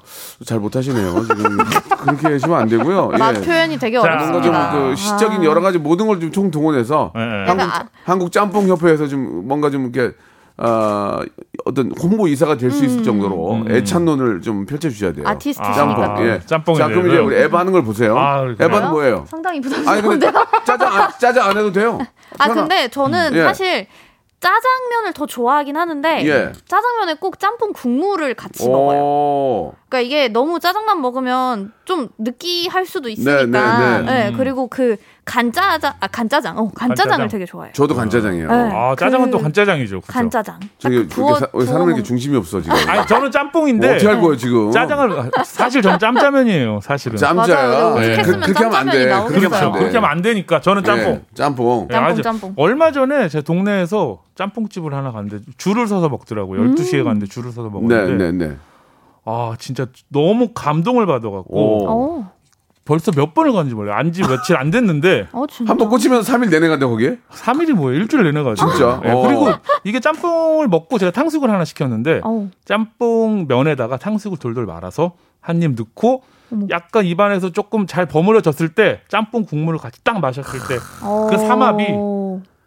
잘 0.46 0.58
못하시네요. 0.60 1.22
지금 1.24 1.58
그렇게 1.98 2.28
하시면 2.28 2.58
안 2.58 2.68
되고요. 2.68 3.10
예. 3.14 3.18
맛 3.18 3.32
표현이 3.32 3.78
되게 3.78 4.00
자, 4.00 4.06
뭔가 4.08 4.24
어렵습니다. 4.38 4.70
좀그 4.72 4.96
시적인 4.96 5.40
아. 5.40 5.44
여러 5.44 5.60
가지 5.60 5.78
모든 5.78 6.06
걸 6.06 6.18
좀 6.20 6.32
총 6.32 6.50
동원해서 6.50 7.12
예, 7.16 7.20
예. 7.20 7.44
한국 7.46 7.60
약간 7.64 7.88
한국 8.04 8.32
짬뽕 8.32 8.66
협회에서 8.68 9.06
좀 9.08 9.46
뭔가 9.46 9.68
좀 9.70 9.90
이렇게 9.92 10.14
어, 10.56 11.20
어떤 11.64 11.92
홍보 12.00 12.28
이사가 12.28 12.56
될 12.56 12.70
수 12.70 12.84
있을 12.84 13.02
정도로 13.02 13.54
음. 13.54 13.70
애찬론을 13.70 14.40
좀 14.40 14.66
펼쳐 14.66 14.88
주셔야 14.88 15.12
돼요. 15.12 15.24
아티스트시니까 15.26 15.74
짬뽕. 15.74 16.14
또. 16.16 16.26
예. 16.28 16.40
짬뽕이 16.46 16.78
자, 16.78 16.88
그럼 16.88 17.08
이제 17.08 17.18
우리 17.18 17.36
에바 17.36 17.58
하는 17.58 17.72
걸 17.72 17.82
보세요. 17.82 18.16
아? 18.18 18.44
에바는 18.58 18.90
뭐예요? 18.90 19.24
상당히 19.28 19.60
부담스러운데요. 19.60 20.10
근데 20.10 20.32
짜장 20.64 20.92
안, 20.92 21.10
짜장 21.18 21.50
안 21.50 21.56
해도 21.58 21.72
돼요. 21.72 21.98
아 22.38 22.48
근데 22.48 22.88
저는 22.88 23.34
예. 23.34 23.42
사실 23.42 23.86
짜장면을 24.40 25.12
더 25.14 25.24
좋아하긴 25.26 25.76
하는데 25.76 26.26
예. 26.26 26.52
짜장면에 26.68 27.14
꼭 27.14 27.38
짬뽕 27.40 27.72
국물을 27.72 28.34
같이 28.34 28.68
먹어요. 28.68 28.98
오. 29.00 29.72
그러니까 29.88 30.00
이게 30.06 30.28
너무 30.28 30.60
짜장만 30.60 31.00
먹으면 31.00 31.72
좀 31.84 32.08
느끼할 32.18 32.84
수도 32.86 33.08
있으니까. 33.08 33.78
네, 33.78 34.02
네, 34.02 34.30
네, 34.30 34.36
그리고 34.36 34.68
그 34.68 34.96
간짜장, 35.24 35.94
아 36.00 36.06
간짜장, 36.06 36.58
어 36.58 36.70
간짜장을 36.74 37.08
간짜장. 37.10 37.28
되게 37.28 37.46
좋아해요. 37.46 37.72
저도 37.72 37.94
간짜장이에요. 37.94 38.46
네. 38.48 38.54
아 38.72 38.94
짜장은 38.94 39.30
그 39.30 39.38
또 39.38 39.42
간짜장이죠. 39.42 40.00
그쵸? 40.02 40.12
간짜장. 40.12 40.60
저기 40.78 41.08
딱 41.08 41.16
부어- 41.16 41.38
사, 41.38 41.46
부어 41.46 41.86
이렇게 41.86 42.02
중심이 42.02 42.36
없어 42.36 42.60
지금. 42.60 42.76
아니 42.88 43.06
저는 43.06 43.30
짬뽕인데 43.30 43.86
뭐 43.86 43.94
어떻게 43.96 44.08
할 44.08 44.20
거예요 44.20 44.36
지금? 44.36 44.70
짜장을 44.70 45.30
사실 45.44 45.80
저는 45.82 45.98
짬짜면이에요. 45.98 46.80
사실은. 46.82 47.16
짬짜야. 47.16 47.96
예. 48.02 48.12
오죽했으면 48.12 48.40
그, 48.40 48.46
렇게 48.50 48.64
하면 48.64 48.74
안 48.78 48.86
돼. 48.86 48.98
그렇게 49.04 49.14
하면. 49.14 49.24
안 49.24 49.26
그렇죠. 49.26 49.72
돼. 49.72 49.78
그렇게 49.78 49.96
하면 49.96 50.10
안 50.10 50.22
되니까 50.22 50.60
저는 50.60 50.84
짬뽕. 50.84 51.04
예, 51.14 51.22
짬뽕. 51.34 51.88
예, 51.90 51.94
짬뽕, 51.94 52.10
아주- 52.12 52.22
짬뽕. 52.22 52.52
얼마 52.56 52.92
전에 52.92 53.28
제 53.28 53.40
동네에서 53.40 54.22
짬뽕집을 54.34 54.92
하나 54.92 55.10
갔는데 55.10 55.38
줄을 55.56 55.86
서서 55.88 56.08
먹더라고요. 56.10 56.60
12 56.62 56.84
시에 56.84 57.02
갔는데 57.02 57.26
줄을 57.26 57.50
서서 57.50 57.68
네, 57.68 57.72
먹었는데 57.72 58.32
네, 58.32 58.46
네. 58.48 58.56
아 59.24 59.54
진짜 59.58 59.86
너무 60.10 60.50
감동을 60.54 61.06
받아갖고 61.06 61.44
오. 61.88 62.24
어, 62.84 62.86
벌써 62.86 63.10
몇 63.12 63.32
번을 63.34 63.52
갔는지 63.52 63.74
몰라요. 63.74 63.96
안지 63.96 64.22
며칠 64.22 64.56
안 64.56 64.70
됐는데 64.70 65.28
어 65.32 65.46
진짜. 65.46 65.70
한번 65.70 65.88
꽂히면 65.88 66.20
3일 66.22 66.50
내내 66.50 66.68
간다 66.68 66.86
거기에? 66.86 67.18
3일이 67.32 67.72
뭐예요? 67.72 68.00
일주일 68.00 68.24
내내 68.24 68.42
가죠. 68.42 68.68
진짜? 68.68 69.00
예, 69.04 69.10
어. 69.10 69.22
그리고 69.22 69.48
이게 69.84 70.00
짬뽕을 70.00 70.68
먹고 70.68 70.98
제가 70.98 71.10
탕수육을 71.12 71.50
하나 71.50 71.64
시켰는데 71.64 72.20
어우. 72.24 72.48
짬뽕 72.64 73.46
면에다가 73.48 73.96
탕수육을 73.96 74.38
돌돌 74.38 74.66
말아서 74.66 75.12
한 75.40 75.62
입 75.62 75.72
넣고. 75.76 76.22
약간 76.70 77.04
입안에서 77.04 77.50
조금 77.50 77.84
잘 77.86 78.06
버무려졌을 78.06 78.68
때 78.74 79.00
짬뽕 79.08 79.44
국물을 79.44 79.78
같이 79.80 80.04
딱 80.04 80.20
마셨을 80.20 80.60
때 80.68 80.78
어. 81.02 81.26
그 81.28 81.36
삼합이 81.36 81.86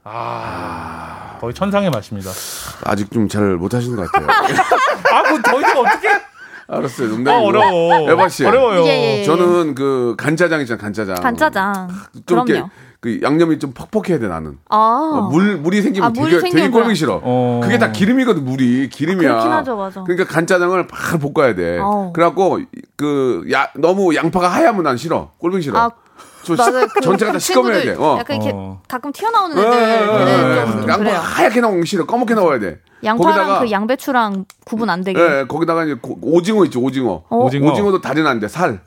아, 0.04 1.38
거의 1.40 1.54
천상의 1.54 1.90
맛입니다. 1.92 2.30
아직 2.86 3.10
좀 3.12 3.28
잘 3.30 3.56
못하시는 3.56 3.96
것 3.96 4.12
같아요. 4.12 4.28
아, 5.14 5.30
뭐더 5.30 5.60
이상 5.62 5.78
어떻게? 5.80 6.08
알았어요. 6.68 7.08
아, 7.08 7.12
농담이고. 7.12 7.48
어려워. 7.48 8.12
에바 8.12 8.30
씨. 8.30 8.46
어려워요. 8.46 8.84
예, 8.86 8.90
예, 8.90 9.20
예. 9.20 9.24
저는 9.24 9.76
그 9.76 10.16
간짜장 10.18 10.62
있잖아요. 10.62 10.82
간짜장. 10.82 11.16
간짜장. 11.16 11.88
좀 12.26 12.38
이렇게 12.38 12.54
그럼요. 12.54 12.70
그 13.00 13.20
양념이 13.22 13.60
좀 13.60 13.74
퍽퍽해야 13.74 14.20
돼 14.20 14.28
나는. 14.28 14.58
아. 14.70 14.76
어, 14.78 15.30
물 15.30 15.58
물이 15.58 15.82
생기면 15.82 16.08
아, 16.08 16.10
물이 16.10 16.30
되게 16.32 16.42
생기면 16.42 16.64
되게 16.66 16.72
꼴보기 16.74 16.96
싫어. 16.96 17.22
어. 17.24 17.62
그게 17.64 17.78
다 17.78 17.92
기름이거든 17.92 18.44
물이 18.44 18.90
기름이야. 18.90 19.30
그렇긴 19.30 19.52
하죠, 19.52 19.78
맞아. 19.78 20.04
그러니까 20.04 20.28
간짜장을 20.34 20.88
팍 20.88 21.20
볶아야 21.20 21.56
돼. 21.56 21.78
어. 21.80 22.12
그래갖고 22.14 22.60
그 22.98 23.46
야, 23.52 23.70
너무 23.76 24.16
양파가 24.16 24.48
하얗면 24.48 24.84
난 24.84 24.98
싫어. 24.98 25.32
꼴보기 25.38 25.62
싫어. 25.64 25.92
아, 26.54 26.56
저 26.58 26.72
맞아요. 26.72 26.88
그 26.94 27.02
전체가 27.02 27.32
다 27.34 27.40
시꺼매야 27.40 27.82
돼. 27.84 27.96
어. 27.98 28.18
약간 28.20 28.38
이렇게 28.38 28.52
어. 28.54 28.82
가끔 28.88 29.12
튀어나오는 29.12 29.58
애들은 29.58 30.28
예. 30.28 30.62
좀, 30.66 30.82
좀 30.82 30.90
양파. 30.90 31.12
하얗게 31.20 31.62
나오는 31.62 31.80
거 31.80 31.86
싫어. 31.86 32.06
검게 32.06 32.34
나와야 32.36 32.60
돼. 32.60 32.80
양파랑 33.04 33.60
그 33.60 33.72
양배추랑 33.72 34.46
구분 34.66 34.90
안 34.90 35.04
되게. 35.04 35.22
예, 35.22 35.46
거기다가 35.48 35.84
이제 35.84 35.94
고- 36.02 36.18
오징어 36.22 36.66
있죠, 36.66 36.82
오징어. 36.82 37.24
어? 37.30 37.38
오징어. 37.38 37.72
오징어도 37.72 38.02
다리는 38.02 38.28
안 38.30 38.40
돼, 38.40 38.48
살. 38.48 38.80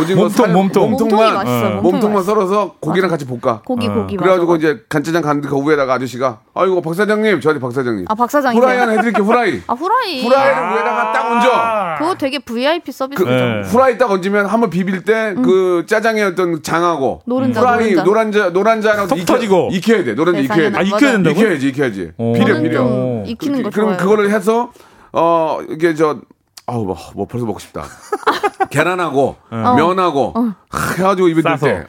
오징어 0.00 0.22
몸통, 0.22 0.28
살, 0.46 0.52
몸통. 0.54 0.90
몸통만, 0.90 1.34
맛있어. 1.34 1.52
어. 1.56 1.70
몸통이 1.70 1.82
몸통만 1.92 2.14
맛있어. 2.16 2.34
썰어서 2.34 2.74
고기랑 2.80 3.10
같이 3.10 3.24
볶아. 3.26 3.60
고기 3.64 3.88
고기 3.88 4.16
그래가지고 4.16 4.52
맞아. 4.52 4.58
이제 4.58 4.80
간짜장 4.88 5.22
갔는데 5.22 5.48
그 5.48 5.56
위에다가 5.68 5.94
아저씨가 5.94 6.40
아이고 6.54 6.80
박 6.82 6.94
사장님 6.94 7.40
저한테 7.40 7.60
박 7.60 7.72
사장님 7.72 8.06
아, 8.08 8.14
박 8.14 8.30
사장님. 8.30 8.60
후라이 8.60 8.78
하나 8.78 8.92
해드릴게 8.92 9.22
후라이 9.22 9.60
아 9.66 9.74
후라이. 9.74 10.22
후라이를 10.24 10.62
위에다가 10.72 11.12
딱 11.12 11.30
얹어 11.30 11.98
그거 11.98 12.14
되게 12.16 12.38
VIP 12.38 12.90
서비스죠. 12.92 13.24
그 13.24 13.30
네. 13.30 13.62
후라이 13.64 13.98
딱 13.98 14.10
얹으면 14.10 14.46
한번 14.46 14.70
비빌 14.70 15.02
때그 15.04 15.84
짜장의 15.86 16.24
어떤 16.24 16.62
장하고 16.62 17.20
노른자, 17.26 17.60
후라이 17.60 17.92
노른자. 17.94 18.02
노란자 18.04 18.50
노란자랑 18.50 19.08
톡 19.08 19.24
터지고. 19.26 19.68
익혀야 19.72 20.04
돼 20.04 20.14
노란자 20.14 20.40
익혀야 20.40 20.70
돼. 20.70 20.78
아, 20.78 20.82
익혀야. 20.82 21.12
된다고? 21.12 21.38
익혀야지 21.40 21.68
익혀야지 21.68 22.12
오. 22.16 22.32
비려 22.32 22.60
비려 22.60 22.78
좀 22.78 23.24
익히는 23.26 23.62
거 23.62 23.70
그럼 23.70 23.88
좋아해요. 23.90 23.96
그거를 23.98 24.30
해서 24.30 24.72
어 25.12 25.60
이게 25.70 25.94
저 25.94 26.18
아우 26.66 26.84
뭐, 26.84 26.96
뭐 27.14 27.26
벌써 27.26 27.46
먹고 27.46 27.58
싶다 27.60 27.84
계란하고 28.70 29.36
면하고 29.50 30.34
하, 30.70 30.92
해가지고 30.98 31.28
입에 31.28 31.42
싸서. 31.42 31.66
넣을 31.66 31.82
때 31.82 31.88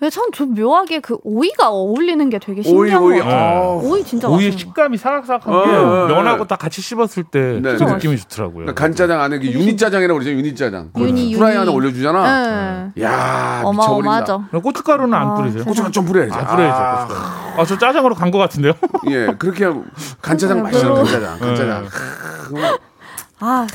네, 0.00 0.10
참좀 0.10 0.52
묘하게 0.54 1.00
그 1.00 1.16
오이가 1.22 1.70
어울리는 1.70 2.28
게 2.28 2.38
되게 2.38 2.60
오이 2.60 2.90
신기한 2.90 3.02
오이 3.02 3.18
것 3.20 3.24
같아요. 3.24 3.62
아. 3.62 3.74
오이 3.82 4.04
진짜 4.04 4.28
오이의 4.28 4.36
맛있는 4.50 4.52
거. 4.52 4.58
식감이 4.58 4.96
사각사각한 4.98 5.54
어, 5.54 5.64
게 5.64 5.70
어, 5.70 5.80
어, 6.04 6.06
면하고 6.08 6.42
어. 6.42 6.46
딱 6.46 6.58
같이 6.58 6.82
씹었을 6.82 7.24
때 7.24 7.58
네, 7.62 7.76
그 7.76 7.84
네. 7.84 7.92
느낌이 7.94 8.18
좋더라고요. 8.18 8.54
그러니까 8.66 8.74
간짜장 8.82 9.18
안에 9.22 9.38
그 9.38 9.46
유니짜장이라고 9.46 10.18
그러죠 10.18 10.36
유니짜장 10.36 10.90
그걸 10.92 11.08
유니, 11.08 11.34
후라이 11.34 11.52
유니. 11.52 11.58
하나 11.58 11.70
올려주잖아 11.72 12.90
네. 12.94 13.02
야 13.02 13.10
미쳐버린다 13.62 13.68
어마어마하죠. 13.68 14.44
고춧가루는 14.62 15.14
안 15.14 15.28
아, 15.28 15.34
뿌리세요? 15.36 15.64
고추가 15.64 15.90
좀 15.90 16.04
뿌려야지 16.04 16.34
아, 16.34 16.46
뿌려야죠. 16.54 16.76
아, 16.82 17.06
고춧가루. 17.06 17.60
아, 17.60 17.64
저 17.64 17.78
짜장으로 17.78 18.14
간 18.14 18.30
것 18.30 18.36
같은데요? 18.38 18.72
예 19.10 19.28
그렇게 19.38 19.64
하면 19.64 19.86
간짜장 20.20 20.62
맛있어 20.64 20.82
별로. 20.82 20.94
간짜장 20.96 21.38
간짜장 21.38 21.86
아, 23.40 23.66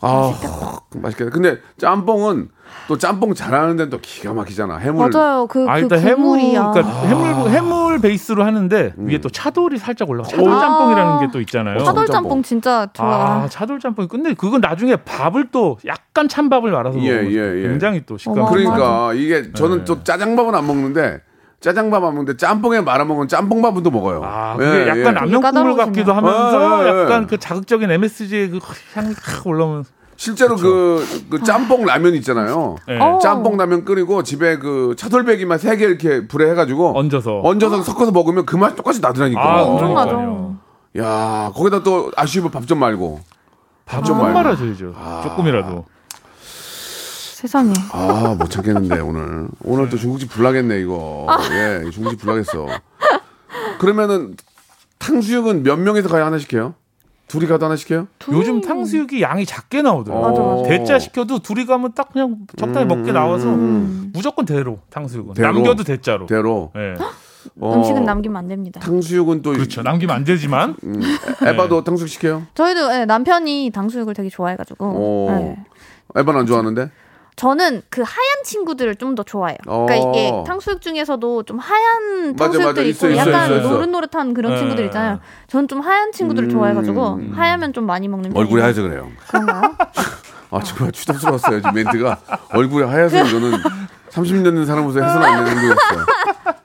아 0.00 0.34
맛있겠다 0.94 1.30
근데 1.30 1.58
짬뽕은 1.78 2.48
또 2.88 2.96
짬뽕 2.98 3.34
잘하는 3.34 3.76
데는 3.76 3.90
또 3.90 3.98
기가 4.00 4.32
막히잖아 4.32 4.76
해물 4.76 5.10
맞아요. 5.10 5.46
그, 5.48 5.66
아, 5.68 5.74
그 5.74 5.80
일단 5.80 5.98
해물, 6.00 6.16
국물이야. 6.38 6.70
그러니까 6.70 7.00
해물, 7.02 7.50
해물 7.50 8.00
베이스로 8.00 8.44
하는데 8.44 8.94
음. 8.96 9.08
위에 9.08 9.18
또 9.18 9.28
차돌이 9.28 9.78
살짝 9.78 10.08
올라가. 10.08 10.28
차돌 10.28 10.48
짬뽕이라는 10.50 11.20
게 11.20 11.26
또 11.32 11.40
있잖아요. 11.40 11.78
차돌 11.84 12.06
짬뽕. 12.06 12.42
진짜 12.42 12.88
좋아. 12.92 13.42
아, 13.42 13.48
차돌 13.48 13.78
짬뽕. 13.80 14.08
근데 14.08 14.34
그건 14.34 14.60
나중에 14.60 14.96
밥을 14.96 15.50
또 15.52 15.78
약간 15.86 16.28
찬 16.28 16.48
밥을 16.48 16.70
말아서 16.72 16.98
예, 17.02 17.12
먹으면 17.22 17.32
예, 17.32 17.58
예. 17.64 17.68
굉장히 17.68 18.02
또 18.06 18.16
식감. 18.16 18.46
그러니까 18.46 19.12
이게 19.14 19.52
저는 19.52 19.78
네. 19.78 19.84
또 19.84 20.02
짜장밥은 20.02 20.54
안 20.54 20.66
먹는데 20.66 21.20
짜장밥 21.60 22.02
안 22.02 22.14
먹는데 22.14 22.36
짬뽕에 22.36 22.80
말아 22.80 23.04
먹은 23.04 23.28
짬뽕밥은 23.28 23.82
또 23.82 23.90
먹어요. 23.90 24.22
아, 24.24 24.56
예, 24.58 24.64
그게 24.64 24.80
약간 24.88 24.98
예. 24.98 25.10
라면 25.12 25.42
국물. 25.42 25.76
같기도 25.76 26.12
하면서 26.14 26.58
아, 26.58 26.82
예, 26.82 26.86
예. 26.86 27.02
약간 27.02 27.26
그 27.26 27.36
자극적인 27.38 27.90
MSG의 27.90 28.50
그 28.50 28.58
향이 28.94 29.14
확 29.22 29.46
올라오면 29.46 29.84
실제로 30.16 30.56
그, 30.56 31.04
그 31.30 31.42
짬뽕 31.42 31.84
라면 31.84 32.14
있잖아요. 32.14 32.76
예. 32.88 32.98
어. 32.98 33.18
짬뽕 33.22 33.56
라면 33.58 33.84
끓이고 33.84 34.22
집에 34.22 34.56
그 34.58 34.94
차돌배기만 34.96 35.58
세 35.58 35.76
개 35.76 35.84
이렇게 35.84 36.26
불에 36.26 36.50
해가지고 36.50 36.96
얹어서. 36.98 37.40
얹어서 37.42 37.82
섞어서 37.82 38.10
먹으면 38.10 38.46
그 38.46 38.56
맛 38.56 38.74
똑같이 38.74 39.00
나더라니까. 39.00 39.40
아, 39.42 39.62
엄청 39.62 39.94
그러니까요. 39.94 40.16
나죠. 40.18 40.56
야 40.98 41.52
거기다 41.54 41.82
또 41.82 42.10
아쉬우면 42.16 42.50
밥 42.50 42.66
좀 42.66 42.78
말고. 42.78 43.20
밥 43.84 44.02
좀. 44.04 44.18
말아줘야죠. 44.32 44.94
조금이라도. 45.24 45.84
세상에. 47.40 47.72
아 47.92 48.34
못 48.38 48.50
참겠는데 48.50 49.00
오늘 49.00 49.48
오늘 49.64 49.88
또 49.88 49.96
중국집 49.96 50.28
불나겠네 50.30 50.78
이거. 50.80 51.24
아. 51.26 51.38
예 51.50 51.90
중국집 51.90 52.20
불나겠어. 52.20 52.66
그러면은 53.78 54.36
탕수육은 54.98 55.62
몇 55.62 55.76
명에서 55.76 56.08
가야 56.10 56.26
하나 56.26 56.38
시켜요? 56.38 56.74
둘이 57.28 57.46
가도 57.46 57.64
하나 57.64 57.76
시켜요? 57.76 58.08
요즘 58.30 58.60
탕수육이 58.60 59.22
양이 59.22 59.46
작게 59.46 59.80
나오더라고요. 59.80 60.58
맞아. 60.62 60.68
대짜 60.68 60.98
시켜도 60.98 61.38
둘이 61.38 61.64
가면 61.64 61.92
딱 61.94 62.12
그냥 62.12 62.36
적당히 62.58 62.84
먹게 62.86 63.12
나와서 63.12 63.46
무조건 63.46 64.44
대로 64.44 64.80
탕수육은 64.90 65.30
음. 65.30 65.34
대로? 65.34 65.52
남겨도 65.54 65.84
대짜로. 65.84 66.26
대로. 66.26 66.72
예. 66.76 66.94
어, 67.58 67.74
음식은 67.76 68.04
남기면 68.04 68.36
안 68.36 68.48
됩니다. 68.48 68.80
탕수육은 68.80 69.40
또 69.40 69.52
그렇죠. 69.52 69.80
남기면 69.82 70.14
안 70.14 70.24
되지만 70.24 70.76
음, 70.84 71.00
에바도 71.46 71.84
탕수육 71.84 72.10
시켜요? 72.10 72.42
저희도 72.52 72.92
예, 72.94 73.04
남편이 73.06 73.70
당수육을 73.72 74.12
되게 74.12 74.28
좋아해가지고. 74.28 74.84
오. 74.86 75.28
예. 75.30 75.56
에바는 76.20 76.40
안 76.40 76.46
좋아하는데? 76.46 76.90
저는 77.40 77.80
그 77.88 78.02
하얀 78.02 78.44
친구들을 78.44 78.96
좀 78.96 79.10
더 79.14 79.22
좋아해요. 79.24 79.56
어. 79.66 79.86
그러니까 79.86 80.10
이게 80.10 80.30
탕수육 80.46 80.80
중에서도 80.82 81.42
좀 81.42 81.58
하얀 81.58 82.36
맞아, 82.36 82.44
탕수육들이 82.44 82.66
맞아. 82.68 82.82
있어, 82.82 83.08
있고 83.08 83.20
있어, 83.20 83.30
약간 83.32 83.46
있어, 83.50 83.58
있어. 83.58 83.68
노릇노릇한 83.70 84.34
그런 84.34 84.52
네. 84.52 84.58
친구들 84.58 84.84
있잖아요. 84.86 85.18
저는 85.48 85.66
좀 85.66 85.80
하얀 85.80 86.12
친구들을 86.12 86.48
음. 86.48 86.50
좋아해가지고 86.52 87.20
하얗면 87.34 87.72
좀 87.72 87.86
많이 87.86 88.06
먹는 88.08 88.30
편이에요. 88.30 88.40
얼굴이 88.40 88.62
하얘서 88.62 88.82
그래요. 88.82 89.08
그런가요? 89.28 89.74
아 90.52 90.60
정말 90.62 90.92
추잡스러웠어요. 90.92 91.56
지금 91.60 91.74
멘트가 91.74 92.18
얼굴이 92.52 92.84
하얘서 92.86 93.24
이거는 93.24 93.52
30년 94.10 94.54
된 94.54 94.66
사람으로서 94.66 95.00
해서는 95.02 95.26
안 95.26 95.44
되는 95.44 95.62
거였어요. 95.62 96.06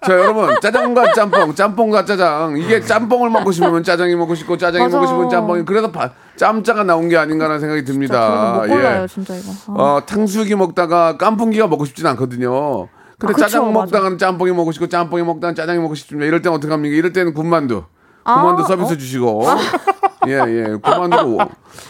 자 0.05 0.13
여러분 0.13 0.55
짜장과 0.61 1.13
짬뽕, 1.13 1.55
짬뽕과 1.55 2.05
짜장 2.05 2.57
이게 2.57 2.79
짬뽕을 2.81 3.29
먹고 3.31 3.51
싶으면 3.51 3.81
짜장이 3.83 4.15
먹고 4.15 4.35
싶고 4.35 4.55
짜장이 4.57 4.83
맞아. 4.83 4.97
먹고 4.97 5.07
싶으면 5.07 5.29
짬뽕이 5.29 5.63
그래서 5.65 5.91
바- 5.91 6.11
짬짜가 6.37 6.83
나온 6.83 7.07
게 7.09 7.17
아닌가라는 7.17 7.59
생각이 7.59 7.83
듭니다. 7.85 8.59
못 8.61 8.67
골라요, 8.67 9.07
진짜 9.07 9.35
이거. 9.35 9.51
아. 9.67 9.73
어, 9.97 10.05
탕수육이 10.05 10.55
먹다가 10.55 11.17
깐풍기가 11.17 11.67
먹고 11.67 11.85
싶진 11.85 12.05
않거든요. 12.07 12.87
근데 13.17 13.31
아, 13.31 13.35
그쵸, 13.35 13.39
짜장. 13.39 13.71
먹다가는 13.71 14.17
짬뽕이 14.17 14.51
먹고 14.51 14.71
싶고 14.73 14.87
짬뽕이 14.87 15.23
먹다가는 15.23 15.55
짜장이 15.55 15.79
먹고 15.79 15.95
싶습니다. 15.95 16.27
이럴 16.27 16.41
때는 16.41 16.57
어떻게 16.57 16.71
합니까? 16.71 16.95
이럴 16.95 17.13
때는 17.13 17.33
군만두. 17.33 17.83
아, 18.25 18.41
군만두 18.41 18.63
서비스 18.63 18.93
어? 18.93 18.97
주시고. 18.97 19.43
예, 20.27 20.31
예. 20.33 20.63
군만두. 20.81 21.37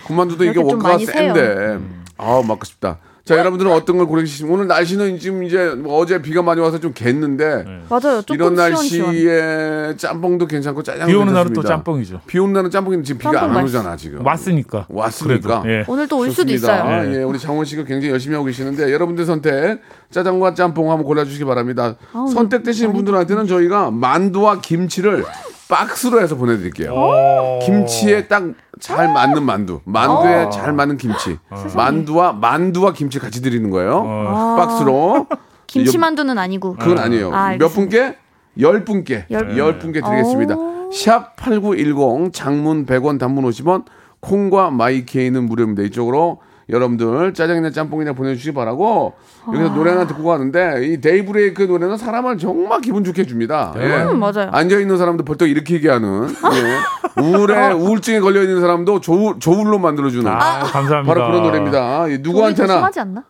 군만두도 0.05 0.43
이게 0.45 0.59
원가가. 0.61 0.97
센데. 0.99 1.79
아우, 2.17 2.43
먹고 2.43 2.63
싶다. 2.65 2.99
자, 3.25 3.35
여러분들은 3.39 3.71
어떤 3.71 3.97
걸 3.97 4.05
고르시면 4.05 4.53
오늘 4.53 4.67
날씨는 4.67 5.17
지금 5.17 5.41
이제 5.43 5.69
뭐 5.69 5.97
어제 5.99 6.21
비가 6.21 6.43
많이 6.43 6.61
와서 6.61 6.79
좀 6.79 6.93
겠는데 6.93 7.65
맞아요. 7.89 8.21
조금 8.21 8.35
이런 8.35 8.55
시원시원. 8.55 9.07
날씨에 9.09 9.95
짬뽕도 9.97 10.45
괜찮고 10.45 10.83
짜장도 10.83 11.07
비 11.07 11.15
오는 11.15 11.33
날은 11.33 11.51
또. 11.53 11.63
짬뽕이죠. 11.63 12.21
비 12.27 12.37
오는 12.37 12.53
날은 12.53 12.69
짬뽕이 12.69 13.01
지금 13.03 13.17
비가 13.17 13.31
짬뽕 13.31 13.49
안 13.49 13.53
맛있어. 13.63 13.79
오잖아, 13.79 13.95
지금. 13.97 14.23
왔으니까. 14.23 14.85
왔으니까. 14.89 15.61
그래도, 15.63 15.69
예. 15.79 15.83
오늘 15.87 16.07
또 16.07 16.19
올 16.19 16.29
수도 16.29 16.43
좋습니다. 16.43 16.75
있어요. 16.77 17.09
네. 17.09 17.17
예, 17.19 17.23
우리 17.23 17.39
장원 17.39 17.65
씨가 17.65 17.83
굉장히 17.85 18.11
열심히 18.11 18.35
하고 18.35 18.45
계시는데 18.45 18.93
여러분들 18.93 19.25
선택 19.25 19.81
짜장과 20.11 20.53
짬뽕 20.53 20.91
한번 20.91 21.03
골라주시기 21.07 21.45
바랍니다. 21.45 21.95
선택되신 22.31 22.93
분들한테는 22.93 23.47
저희가 23.47 23.89
만두와 23.89 24.61
김치를 24.61 25.25
박스로 25.69 26.21
해서 26.21 26.35
보내드릴게요. 26.35 26.91
어. 26.93 27.59
김치에 27.63 28.27
딱 28.27 28.43
잘 28.81 29.11
맞는 29.13 29.43
만두, 29.43 29.79
만두에 29.85 30.49
잘 30.49 30.73
맞는 30.73 30.97
김치, 30.97 31.37
만두와 31.77 32.33
만두와 32.33 32.91
김치 32.91 33.19
같이 33.19 33.41
드리는 33.41 33.69
거예요. 33.69 34.03
어. 34.05 34.55
박스로. 34.57 35.27
김치만두는 35.67 36.37
아니고. 36.37 36.75
그건 36.75 36.99
아니에요. 36.99 37.33
아, 37.33 37.55
몇. 37.57 37.69
분께? 37.69 38.17
열 38.59 38.83
분께. 38.83 39.25
열- 39.31 39.57
열 39.57 39.79
분께 39.79 40.01
드리겠습니다. 40.01 40.55
오. 40.55 40.89
샵8910 40.91 42.33
장문 42.33 42.85
100원 42.85 43.17
단문 43.17 43.45
50원 43.45 43.85
콩과 44.19 44.71
마이케이는 44.71 45.45
무료입니다. 45.45 45.83
이쪽으로 45.83 46.39
여러분들 46.67 47.33
짜장이나 47.33 47.69
짬뽕이나 47.71 48.13
보내주시기 48.13 48.53
바라고 48.53 49.13
여기서 49.47 49.73
노래 49.73 49.91
하나 49.91 50.07
듣고 50.07 50.23
가는데 50.23 50.85
이 50.87 50.99
데이브레이크 50.99 51.63
노래는 51.63 51.97
사람을 51.97 52.37
정말 52.37 52.81
기분 52.81 53.03
좋게 53.03 53.21
해줍니다. 53.21 53.73
예. 53.77 54.03
음, 54.03 54.19
맞아요. 54.19 54.49
앉아 54.51 54.79
있는 54.79 54.97
사람도 54.97 55.23
벌떡 55.25 55.47
일으키게 55.49 55.89
하는 55.89 56.27
예. 56.29 57.21
우울에 57.21 57.71
우울증에 57.71 58.19
걸려 58.19 58.41
있는 58.41 58.61
사람도 58.61 58.99
조울, 59.01 59.39
조울로 59.39 59.77
만들어주는 59.79 60.25
아, 60.29 60.59
감사합니다. 60.63 61.03
바로 61.03 61.27
그런 61.27 61.43
노래입니다. 61.43 62.11
예, 62.11 62.17
누구한테나 62.17 62.73
심하지 62.73 62.99
않나? 62.99 63.23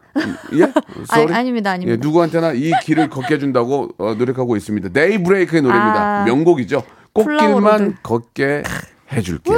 예? 0.53 0.63
아니, 0.63 0.73
Sorry? 1.03 1.33
아 1.37 1.43
닙니다, 1.43 1.71
예, 1.71 1.73
아닙니다. 1.75 2.07
누구한테나 2.07 2.53
이 2.53 2.71
길을 2.83 3.09
걷게 3.09 3.35
해준다고 3.35 3.89
어, 3.97 4.15
노력하고 4.17 4.55
있습니다. 4.55 4.89
데이브레이크의 4.89 5.61
노래입니다. 5.61 6.21
아. 6.21 6.23
명곡이죠. 6.25 6.83
꽃길만 7.13 7.61
Flower 7.61 7.79
Road. 7.79 7.93
걷게 8.01 8.63
해줄게. 9.11 9.51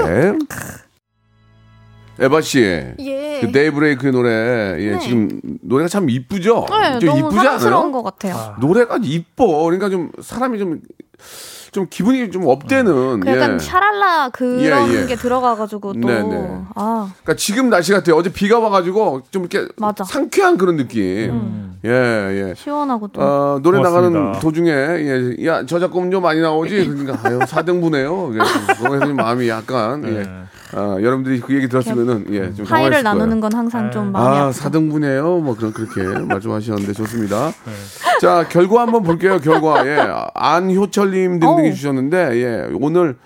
에바 2.19 2.41
씨, 2.41 2.59
예. 2.61 3.39
그 3.41 3.51
데이브레이크의 3.51 4.11
노래, 4.11 4.29
예, 4.79 4.91
네. 4.93 4.99
지금 4.99 5.39
노래가 5.61 5.87
참 5.87 6.09
이쁘죠? 6.09 6.65
네, 6.69 6.99
좀 6.99 7.09
너무 7.09 7.19
이쁘지 7.33 7.47
않아요? 7.47 7.91
것 7.91 8.03
같아요. 8.03 8.55
노래가 8.59 8.97
이뻐. 9.03 9.63
그러니까 9.63 9.89
좀 9.89 10.11
사람이 10.21 10.57
좀 10.59 10.81
좀 11.71 11.87
기분이 11.89 12.31
좀 12.31 12.47
업되는. 12.47 13.19
그 13.19 13.29
약간 13.29 13.53
예. 13.55 13.59
샤랄라 13.59 14.29
그런 14.29 14.59
예, 14.91 15.01
예. 15.01 15.05
게 15.05 15.15
들어가가지고 15.15 15.93
또 15.93 16.07
네, 16.07 16.21
네. 16.23 16.61
아, 16.75 17.09
그러니까 17.23 17.35
지금 17.35 17.69
날씨 17.69 17.91
같아요. 17.91 18.15
어제 18.15 18.31
비가 18.31 18.59
와가지고 18.59 19.23
좀 19.31 19.45
이렇게 19.45 19.67
맞아. 19.77 20.03
상쾌한 20.03 20.57
그런 20.57 20.77
느낌. 20.77 21.75
예, 21.85 21.89
예. 21.89 22.53
시원하고 22.55 23.07
또 23.09 23.21
어, 23.21 23.59
노래 23.61 23.77
고맙습니다. 23.77 24.19
나가는 24.19 24.39
도중에 24.39 24.69
예, 24.71 25.45
야 25.45 25.65
저작권 25.65 26.09
좀 26.11 26.23
많이 26.23 26.41
나오지 26.41 26.87
그러니까 26.87 27.19
아유 27.27 27.39
4등분해요. 27.39 28.31
그래서 28.33 29.05
좀 29.05 29.15
마음이 29.15 29.47
약간 29.47 30.03
예. 30.05 30.11
네. 30.23 30.29
아, 30.73 30.97
여러분들이 30.99 31.39
그 31.39 31.55
얘기 31.55 31.69
들었으면은 31.69 32.25
예, 32.31 32.53
좀 32.53 32.65
파이를 32.65 32.67
당황했을 32.67 32.91
거예요. 32.91 33.03
나누는 33.03 33.39
건 33.39 33.53
항상 33.53 33.89
좀 33.89 34.11
마음이 34.11 34.37
아, 34.37 34.45
아프고. 34.47 34.69
4등분이에요. 34.69 35.41
뭐 35.41 35.55
그런 35.55 35.71
그렇게 35.71 36.01
말씀하셨는데 36.27 36.91
좋습니다. 36.91 37.53
네. 37.65 37.71
자, 38.19 38.45
결과 38.49 38.81
한번 38.81 39.03
볼게요. 39.03 39.39
결과. 39.39 39.87
예. 39.87 39.97
안효철 40.33 41.11
님 41.11 41.39
등등 41.39 41.56
이 41.65 41.67
어우. 41.69 41.73
주셨는데 41.73 42.17
예. 42.41 42.67
오늘 42.79 43.17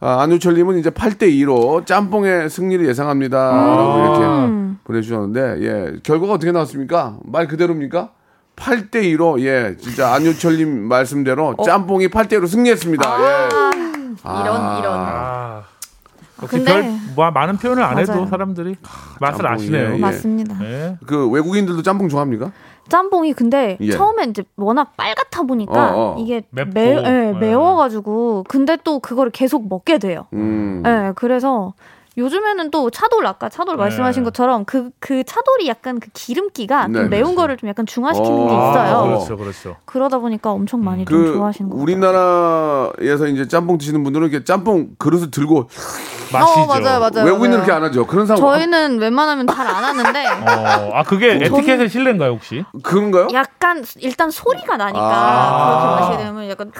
아, 0.00 0.22
안효철님은 0.22 0.78
이제 0.78 0.90
8대 0.90 1.22
2로 1.24 1.84
짬뽕의 1.84 2.48
승리를 2.50 2.86
예상합니다라고 2.86 3.98
이렇게 3.98 4.24
음. 4.24 4.78
보내주셨는데 4.84 5.56
예. 5.62 5.96
결과가 6.02 6.34
어떻게 6.34 6.52
나왔습니까? 6.52 7.16
말 7.24 7.48
그대로입니까? 7.48 8.10
8대 8.56 8.94
2로 9.16 9.40
예 9.40 9.76
진짜 9.80 10.12
안효철님 10.14 10.84
말씀대로 10.88 11.54
짬뽕이 11.64 12.08
8대 12.08 12.32
2로 12.34 12.46
승리했습니다. 12.46 13.04
예. 13.20 13.48
아, 14.24 14.42
이런 14.42 14.78
이런. 14.78 14.94
아. 14.94 15.62
역시 16.42 16.56
근데- 16.58 16.72
별 16.72 16.84
뭐, 17.16 17.30
많은 17.32 17.56
표현을 17.56 17.82
안 17.82 17.98
해도 17.98 18.12
맞아요. 18.12 18.26
사람들이 18.28 18.76
맛을 19.20 19.38
짬뽕이, 19.42 19.54
아시네요. 19.54 19.94
예. 19.94 19.98
맞습니다. 19.98 20.56
예. 20.64 20.96
그 21.06 21.28
외국인들도 21.28 21.82
짬뽕 21.82 22.08
좋아합니까? 22.08 22.52
짬뽕이 22.88 23.32
근데 23.34 23.76
예. 23.80 23.90
처음엔 23.90 24.30
이제 24.30 24.42
워낙 24.56 24.96
빨갛다 24.96 25.42
보니까 25.42 25.94
어, 25.96 26.14
어. 26.14 26.16
이게 26.18 26.42
맵고. 26.50 26.70
매, 26.74 26.96
예, 26.96 27.02
네. 27.02 27.32
매워가지고 27.32 28.44
근데 28.48 28.76
또 28.82 28.98
그거를 29.00 29.30
계속 29.30 29.68
먹게 29.68 29.98
돼요. 29.98 30.26
음. 30.32 30.82
예, 30.86 31.12
그래서 31.14 31.74
요즘에는 32.18 32.70
또 32.72 32.90
차돌 32.90 33.24
아까 33.26 33.48
차돌 33.48 33.76
네. 33.76 33.82
말씀하신 33.84 34.24
것처럼 34.24 34.64
그그 34.64 35.22
차돌이 35.24 35.68
약간 35.68 36.00
그 36.00 36.08
기름기가 36.12 36.88
네, 36.88 36.98
좀 36.98 37.08
매운 37.10 37.30
네. 37.30 37.34
거를 37.36 37.56
좀 37.56 37.68
약간 37.68 37.86
중화시키는 37.86 38.32
어. 38.36 38.46
게 38.48 38.52
있어요. 38.54 38.96
아, 38.96 39.02
그렇죠, 39.04 39.36
그렇죠. 39.36 39.76
그러다 39.84 40.18
보니까 40.18 40.50
엄청 40.50 40.82
많이 40.84 41.04
좀그 41.04 41.32
좋아하시는 41.34 41.70
것 41.70 41.76
같아요. 41.76 41.82
우리나라에서 41.82 43.26
이제 43.28 43.46
짬뽕 43.48 43.78
드시는 43.78 44.02
분들은 44.04 44.28
이렇게 44.28 44.44
짬뽕 44.44 44.88
그릇을 44.98 45.30
들고 45.30 45.68
맛이죠. 46.32 46.60
어, 46.60 46.66
맞아요, 46.66 47.00
맞아요. 47.00 47.24
외국인은. 47.24 47.50
그렇게 47.58 47.72
안 47.72 47.82
하죠. 47.84 48.06
그런 48.06 48.26
상황 48.26 48.40
저희는 48.42 48.98
웬만하면 48.98 49.46
잘 49.46 49.66
안 49.68 49.84
하는데 49.84 50.26
어, 50.26 50.90
아 50.94 51.02
그게 51.04 51.34
에티켓의 51.42 51.88
실례인가요 51.88 52.32
혹시? 52.32 52.64
그런가요? 52.82 53.28
약간 53.32 53.84
일단 53.98 54.30
소리가 54.30 54.76
나니까 54.76 55.00
아. 55.00 55.68
그렇게 55.70 56.00
마시게 56.00 56.24
되면 56.24 56.48
약간 56.50 56.72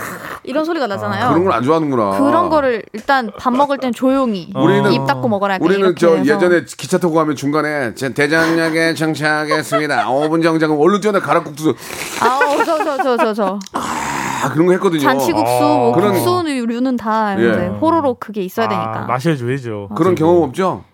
이런 0.45 0.65
소리가 0.65 0.87
나잖아요. 0.87 1.29
그런 1.31 1.45
걸 1.45 1.53
안 1.53 1.63
좋아하는구나. 1.63 2.19
그런 2.19 2.51
거를 2.51 2.83
일단 2.93 3.31
밥 3.39 3.53
먹을 3.55 3.79
땐 3.79 3.93
조용히 3.93 4.51
우리는- 4.55 4.93
입 4.93 5.07
닫고 5.07 5.28
먹어라. 5.29 5.55
약간 5.55 5.67
우리는 5.67 5.95
저 5.97 6.17
해서. 6.17 6.25
예전에 6.35 6.65
기차 6.77 6.99
타고 6.99 7.15
가면 7.15 7.37
중간에 7.37 7.95
제 7.95 8.13
대장역에 8.13 8.95
정차하겠습니다. 8.95 10.07
5분 10.09 10.43
정장은 10.45 10.77
얼른 10.77 11.01
전에 11.01 11.21
가락국수 11.21 11.75
아우 12.21 12.65
저저 12.65 12.97
저 13.03 13.17
저 13.17 13.35
저 13.35 13.59
아 14.41 14.51
그런 14.53 14.67
거 14.67 14.73
했거든요. 14.75 15.01
잔치국수 15.01 15.53
뭐 15.63 15.93
그런- 15.95 16.13
국수류는 16.13 16.97
다 16.97 17.35
예. 17.41 17.51
이제 17.51 17.67
호로록 17.81 18.21
그게 18.21 18.43
있어야 18.43 18.69
되니까. 18.69 19.03
아, 19.03 19.07
마셔줘야죠. 19.07 19.89
그런 19.97 20.15
경험 20.15 20.43
없죠? 20.45 20.85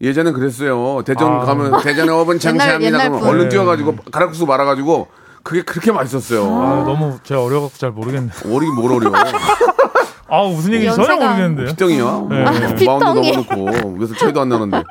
예전엔 0.00 0.32
그랬어요. 0.34 1.02
대전 1.04 1.32
아. 1.32 1.44
가면 1.44 1.80
대전에 1.82 2.10
5분 2.12 2.40
정차합니다. 2.40 2.80
옛날 2.86 2.98
그러면 3.10 3.20
분. 3.20 3.28
얼른 3.28 3.48
뛰어가지고 3.48 3.96
가락국수 4.12 4.46
말아가지고 4.46 5.08
그게 5.42 5.62
그렇게 5.62 5.90
맛있었어요. 5.90 6.42
아, 6.44 6.84
너무 6.86 7.18
제가 7.24 7.42
어려갖고 7.42 7.76
잘 7.76 7.90
모르겠네. 7.90 8.30
어리기 8.46 8.72
뭘 8.72 8.92
어려. 8.92 9.10
아 10.34 10.44
무슨 10.48 10.72
얘기인지 10.72 10.96
전혀 10.96 11.08
연세가- 11.14 11.28
모르겠는데요. 11.28 11.66
피덩이야? 11.66 12.26
네. 12.30 12.40
아, 12.42 12.50
마운드 12.52 12.74
피덩이. 12.76 13.32
넘어놓고 13.32 13.94
그래서 13.98 14.14
차이도 14.14 14.40
안 14.40 14.48
나는데. 14.48 14.82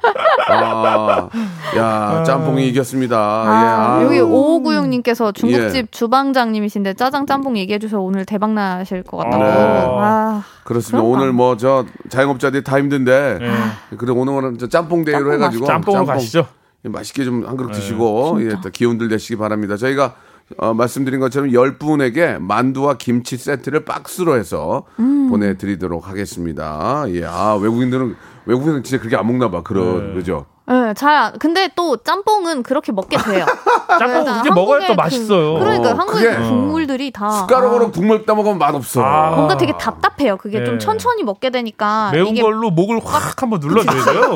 아, 0.49 1.29
야 1.77 2.23
짬뽕이 2.23 2.67
이겼습니다. 2.67 3.17
아, 3.17 3.97
예, 4.01 4.05
여기 4.05 4.15
아유. 4.17 4.27
5596님께서 4.29 5.33
중국집 5.33 5.75
예. 5.75 5.83
주방장님이신데 5.89 6.93
짜장 6.93 7.25
짬뽕 7.25 7.57
얘기해 7.57 7.79
주셔서 7.79 8.01
오늘 8.01 8.23
대박 8.25 8.51
나실 8.51 9.01
것 9.01 9.17
같다고. 9.17 9.43
네. 9.43 9.49
아, 9.49 10.43
그렇습니다. 10.63 11.01
그런가? 11.01 11.17
오늘 11.19 11.33
뭐 11.33 11.57
저 11.57 11.85
자영업자들이 12.09 12.63
다 12.63 12.77
힘든데 12.77 13.39
예. 13.41 13.95
그래 13.97 14.11
오늘은 14.13 14.57
저 14.59 14.67
짬뽕 14.69 15.03
대회로 15.03 15.23
짬뽕 15.23 15.33
해가지고 15.33 15.65
짬뽕으로 15.65 15.99
짬뽕 16.05 16.15
가시죠. 16.15 16.45
맛있게 16.83 17.23
좀 17.25 17.45
한 17.47 17.57
그릇 17.57 17.71
드시고 17.71 18.37
예, 18.41 18.55
또 18.63 18.69
기운들 18.69 19.07
내시기 19.09 19.37
바랍니다. 19.37 19.75
저희가 19.77 20.13
어, 20.57 20.73
말씀드린 20.73 21.19
것처럼 21.19 21.49
10분에게 21.49 22.39
만두와 22.39 22.97
김치 22.97 23.37
세트를 23.37 23.85
박스로 23.85 24.37
해서 24.37 24.83
음. 24.99 25.29
보내드리도록 25.29 26.07
하겠습니다. 26.07 27.05
예, 27.09 27.25
아, 27.25 27.55
외국인들은 27.61 28.15
외국인은 28.45 28.83
진짜 28.83 28.99
그렇게 28.99 29.15
안 29.15 29.27
먹나 29.27 29.49
봐. 29.49 29.61
그런 29.63 30.09
네. 30.09 30.13
그죠? 30.15 30.45
네, 30.67 30.93
잘 30.93 31.13
안- 31.15 31.37
근데 31.39 31.69
또 31.75 31.97
짬뽕은 31.97 32.63
그렇게 32.63 32.91
먹게 32.93 33.17
돼요. 33.17 33.45
짬뽕 33.99 34.23
그렇게 34.23 34.49
먹어야 34.51 34.87
또 34.87 34.95
맛있어요. 34.95 35.53
그, 35.55 35.59
그러니까 35.59 35.89
어, 35.91 35.93
한국의 35.95 36.23
그게- 36.23 36.37
그 36.37 36.43
국물들이 36.47 37.11
다 37.11 37.29
숟가락으로 37.29 37.87
아, 37.87 37.91
국물 37.91 38.25
따 38.25 38.35
먹으면 38.35 38.57
맛없어. 38.57 39.03
아. 39.03 39.31
뭔가 39.31 39.57
되게 39.57 39.73
답답해요. 39.77 40.37
그게 40.37 40.63
좀 40.63 40.75
네. 40.77 40.79
천천히 40.79 41.23
먹게 41.23 41.49
되니까 41.49 42.11
매운 42.13 42.27
이게 42.27 42.41
걸로 42.41 42.69
목을 42.69 43.01
확 43.03 43.41
한번 43.41 43.59
눌러줘야 43.59 44.05
돼요. 44.05 44.35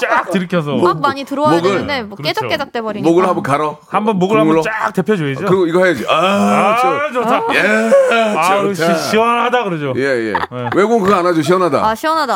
쫙 0.00 0.30
들이켜서 0.30 0.72
막 0.76 1.00
많이 1.00 1.24
들어와야 1.24 1.60
목을- 1.60 1.62
되는데 1.62 2.02
뭐 2.02 2.16
그렇죠. 2.16 2.40
깨작깨작 2.40 2.72
돼 2.72 2.82
버리니까. 2.82 3.08
목을 3.08 3.26
한번 3.26 3.42
갈어. 3.42 3.78
한번 3.88 4.18
목을 4.18 4.38
국물로. 4.40 4.62
한번 4.62 4.72
쫙 4.72 4.92
데펴줘야죠. 4.92 5.46
그리고 5.46 5.66
이거 5.66 5.84
해야지. 5.84 6.04
아, 6.08 6.14
아, 6.14 6.76
저, 6.82 7.12
좋다. 7.12 7.42
예, 7.54 8.36
아, 8.36 8.60
좋다. 8.60 8.94
시, 8.98 9.10
시원하다 9.10 9.64
그러죠. 9.64 9.92
예, 9.96 10.02
예. 10.02 10.34
외국은 10.74 11.04
그거 11.04 11.14
안 11.14 11.24
하죠. 11.26 11.40
시원하다. 11.40 11.78
아 11.86 11.94
시원하다. 11.94 12.34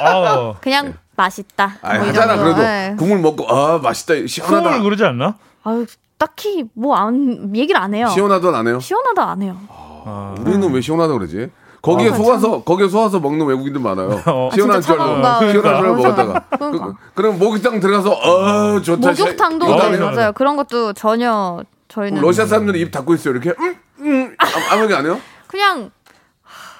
아, 0.00 0.54
그냥 0.60 0.94
맛있다. 1.16 1.76
아, 1.82 1.94
뭐이 1.98 2.08
하잖아. 2.08 2.36
그래도 2.36 2.60
네. 2.62 2.94
국물 2.98 3.18
먹고 3.20 3.46
아 3.48 3.78
맛있다. 3.78 4.14
시원하다. 4.26 4.62
풍을 4.70 4.82
그러지 4.84 5.04
않나? 5.04 5.36
아유 5.64 5.86
딱히 6.18 6.64
뭐 6.74 6.96
안 6.96 7.54
얘기를 7.56 7.80
안 7.80 7.94
해요. 7.94 8.08
시원하다 8.08 8.56
안 8.56 8.66
해요? 8.66 8.80
시원하다 8.80 9.30
안 9.30 9.42
해요. 9.42 9.56
아, 9.68 10.34
우리는 10.40 10.72
왜 10.72 10.80
시원하다 10.80 11.12
그러지? 11.14 11.50
거기에 11.82 12.10
아, 12.10 12.14
속아서 12.14 12.62
거기에 12.62 12.88
속아서 12.88 13.20
먹는 13.20 13.44
외국인들 13.46 13.80
많아요. 13.80 14.22
어. 14.26 14.48
시원한 14.54 14.78
아, 14.78 14.80
줄 14.80 14.92
알고 14.92 15.04
차가운가? 15.04 15.38
시원한 15.50 15.52
줄 15.52 15.66
알고 15.68 15.96
그러니까. 15.96 16.24
먹었다가 16.24 16.56
그러니까. 16.58 16.86
그, 16.86 16.94
그럼 17.14 17.38
목욕탕 17.38 17.80
들어가서 17.80 18.10
어 18.10 18.80
좋다. 18.80 19.08
목욕탕도 19.10 19.66
어, 19.66 19.80
안 19.80 19.94
해요? 19.94 20.10
맞아요. 20.14 20.32
그런 20.32 20.56
것도 20.56 20.92
전혀 20.94 21.62
저희는 21.88 22.20
러시아 22.22 22.46
사람들은 22.46 22.80
입 22.80 22.90
닫고 22.90 23.14
있어요. 23.14 23.34
이렇게 23.34 23.52
음, 23.58 23.76
음, 24.00 24.34
아무- 24.38 24.52
아무 24.70 24.82
얘기 24.84 24.94
안 24.94 25.04
해요? 25.04 25.18
그냥 25.46 25.90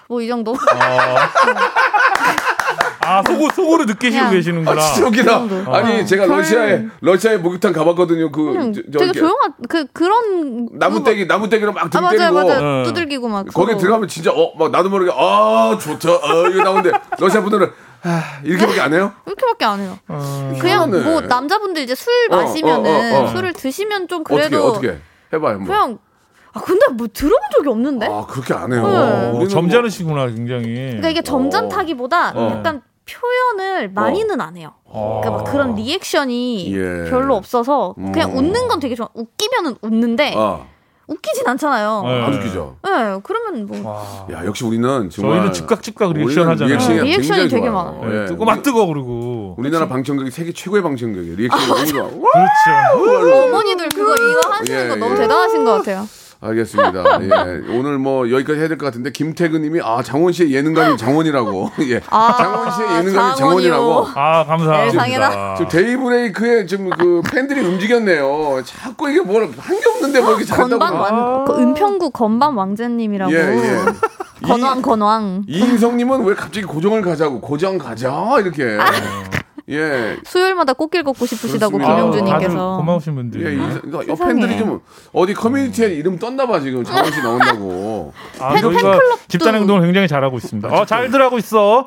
뭐 0.09 0.21
이 0.23 0.29
정도. 0.29 0.55
아 3.05 3.23
속으, 3.27 3.49
속으로 3.55 3.85
느끼시고 3.85 4.31
계시는구나. 4.31 4.81
아, 4.81 4.85
진짜 4.93 5.09
웃기다. 5.09 5.37
아니 5.75 6.01
어. 6.01 6.05
제가 6.05 6.27
별- 6.27 6.39
러시아에 6.39 6.87
러시아에 7.01 7.37
목욕탕 7.39 7.73
가봤거든요. 7.73 8.31
그 8.33 8.73
저, 8.75 8.83
저 8.93 8.99
되게 8.99 9.13
조용한 9.13 9.53
그 9.69 9.87
그런 9.93 10.69
나무떼기 10.73 11.27
나무떼기로 11.27 11.73
막아등 11.73 12.01
맞아요 12.01 12.19
때리고 12.19 12.35
맞아요 12.35 12.81
어. 12.81 12.85
두들기고 12.85 13.29
막 13.29 13.47
거기 13.53 13.73
서로. 13.73 13.79
들어가면 13.79 14.09
진짜 14.09 14.31
어 14.33 14.55
막 14.59 14.71
나도 14.71 14.89
모르게 14.89 15.11
아 15.15 15.77
좋다 15.81 16.11
어 16.13 16.47
이거 16.51 16.63
나오는데 16.63 16.91
러시아 17.19 17.41
분들은 17.43 17.71
아, 18.07 18.23
이렇게밖에 18.45 18.81
안 18.81 18.93
해요? 18.93 19.13
이렇게밖에 19.27 19.65
안 19.65 19.81
해요. 19.81 19.99
어, 20.09 20.53
그냥 20.61 20.93
희한하네. 20.93 21.05
뭐 21.11 21.21
남자분들 21.23 21.83
이제 21.83 21.95
술 21.95 22.13
어, 22.31 22.37
마시면은 22.37 22.91
어, 23.15 23.17
어, 23.19 23.23
어. 23.25 23.27
술을 23.29 23.53
드시면 23.55 24.09
좀 24.09 24.21
어떻게 24.21 24.37
그래도 24.37 24.67
어떻게 24.67 24.99
해봐요 25.33 25.53
한번. 25.55 25.67
그냥 25.67 25.99
아 26.53 26.61
근데 26.61 26.87
뭐 26.93 27.09
들어본 27.13 27.41
적이 27.57 27.69
없는데. 27.71 28.07
아 28.07 28.27
그렇게 28.29 28.53
안 28.55 28.73
해요. 28.73 28.87
네. 28.87 28.95
어, 28.97 29.31
우리는 29.33 29.49
점잖으시구나 29.49 30.27
굉장히. 30.27 30.67
그러니까 30.75 31.09
이게 31.09 31.23
점잖다기보다 31.23 32.33
어. 32.37 32.51
약간 32.59 32.83
표현을 33.07 33.91
많이는 33.91 34.41
안 34.41 34.57
해요. 34.57 34.73
어. 34.85 35.21
그러니까 35.23 35.43
막 35.45 35.53
그런 35.53 35.75
리액션이 35.75 36.75
예. 36.75 37.11
별로 37.11 37.37
없어서 37.37 37.95
그냥 38.13 38.33
음. 38.33 38.39
웃는 38.39 38.69
건 38.69 38.81
되게 38.81 38.95
좋아. 38.95 39.09
웃기면은 39.15 39.77
웃는데 39.83 40.33
뭐, 40.33 40.43
어, 40.45 40.67
웃기진 41.07 41.47
않잖아요. 41.47 42.03
네. 42.07 42.23
안 42.23 42.33
웃기죠. 42.35 42.77
네, 42.83 42.91
그러면 43.23 43.67
뭐 43.67 43.93
와. 43.93 44.27
야 44.33 44.47
역시 44.47 44.65
우리는 44.65 45.11
정말 45.11 45.37
저희는 45.37 45.53
즉각 45.53 45.83
즉각 45.83 46.13
리액션 46.15 46.49
하잖아요. 46.49 46.69
리액션이, 46.77 47.01
어, 47.01 47.03
리액션이 47.03 47.49
되게 47.51 47.69
좋아요. 47.69 47.93
많아요. 48.01 48.23
예. 48.23 48.27
뜨거 48.27 48.45
막 48.47 48.63
뜨거 48.63 48.87
그러고. 48.87 49.55
우리나라 49.59 49.87
방청객이 49.87 50.31
세계 50.31 50.53
최고의 50.53 50.83
방청객이에요. 50.83 51.37
리액션이 51.37 51.67
너무 51.69 51.87
좋아. 51.87 52.03
와! 52.05 52.11
그렇죠. 52.33 53.43
어머니들 53.49 53.89
그거 53.91 54.15
이거 54.15 54.51
하시는 54.51 54.85
예, 54.85 54.89
거 54.89 54.97
너무 54.97 55.15
예. 55.15 55.19
대단하신 55.19 55.65
것 55.65 55.73
같아요. 55.73 56.09
알겠습니다. 56.49 57.05
예. 57.23 57.29
오늘 57.77 57.99
뭐 57.99 58.31
여기까지 58.31 58.59
해야 58.61 58.69
될 58.69 58.77
것 58.79 58.87
같은데 58.87 59.11
김태근님이 59.11 59.81
아 59.83 60.03
장원 60.03 60.33
씨의 60.33 60.53
예능감이 60.53 60.97
장원이라고. 60.99 61.71
예. 61.91 62.01
아, 62.11 62.35
장원 62.37 62.71
씨의 62.73 62.89
예능감이 62.99 63.37
장원이요. 63.37 63.37
장원이라고. 63.73 64.07
아 64.15 64.45
감사합니다. 64.45 64.91
세상에나. 64.91 65.55
지금 65.57 65.69
데이브레이크에 65.71 66.67
지금 66.67 66.91
그 66.91 67.23
팬들이 67.31 67.61
움직였네요. 67.61 68.63
자꾸 68.65 69.11
이게 69.11 69.21
뭘 69.21 69.43
한 69.45 69.81
게 69.81 69.89
없는데 69.89 70.21
뭐 70.21 70.31
이렇게 70.31 70.45
잘한다고. 70.45 70.79
건반 70.79 71.01
왕, 71.01 71.45
그 71.45 71.53
은평구 71.61 72.11
건반 72.11 72.55
왕자님이라고. 72.55 73.33
예, 73.33 73.37
예. 73.39 73.79
건왕 74.47 74.83
건왕. 74.83 75.45
이인성님은 75.47 76.25
왜 76.25 76.35
갑자기 76.35 76.67
고정을 76.67 77.03
가자고 77.03 77.41
고정 77.41 77.79
가자 77.79 78.13
이렇게. 78.41 78.79
예. 79.71 80.17
수요일마다 80.25 80.75
꽃길 80.75 81.03
걷고 81.05 81.25
싶으시다고 81.25 81.79
김영준님께서. 81.79 82.77
고마우신 82.79 83.15
분들이. 83.15 83.45
예, 83.47 83.53
이, 83.53 83.79
이거 83.87 84.03
세상에. 84.05 84.33
팬들이 84.35 84.59
좀 84.59 84.81
어디 85.13 85.33
커뮤니티에 85.33 85.89
이름 85.95 86.19
떴나 86.19 86.47
봐 86.47 86.61
지금 86.61 86.85
장원 86.85 87.11
씨 87.11 87.23
나온다고. 87.23 88.13
아, 88.41 88.61
저희가 88.61 88.99
집단 89.29 89.55
행동을 89.55 89.83
굉장히 89.83 90.07
잘하고 90.07 90.37
있습니다. 90.37 90.69
어, 90.69 90.85
잘들 90.85 91.21
하고 91.23 91.39
있어. 91.39 91.87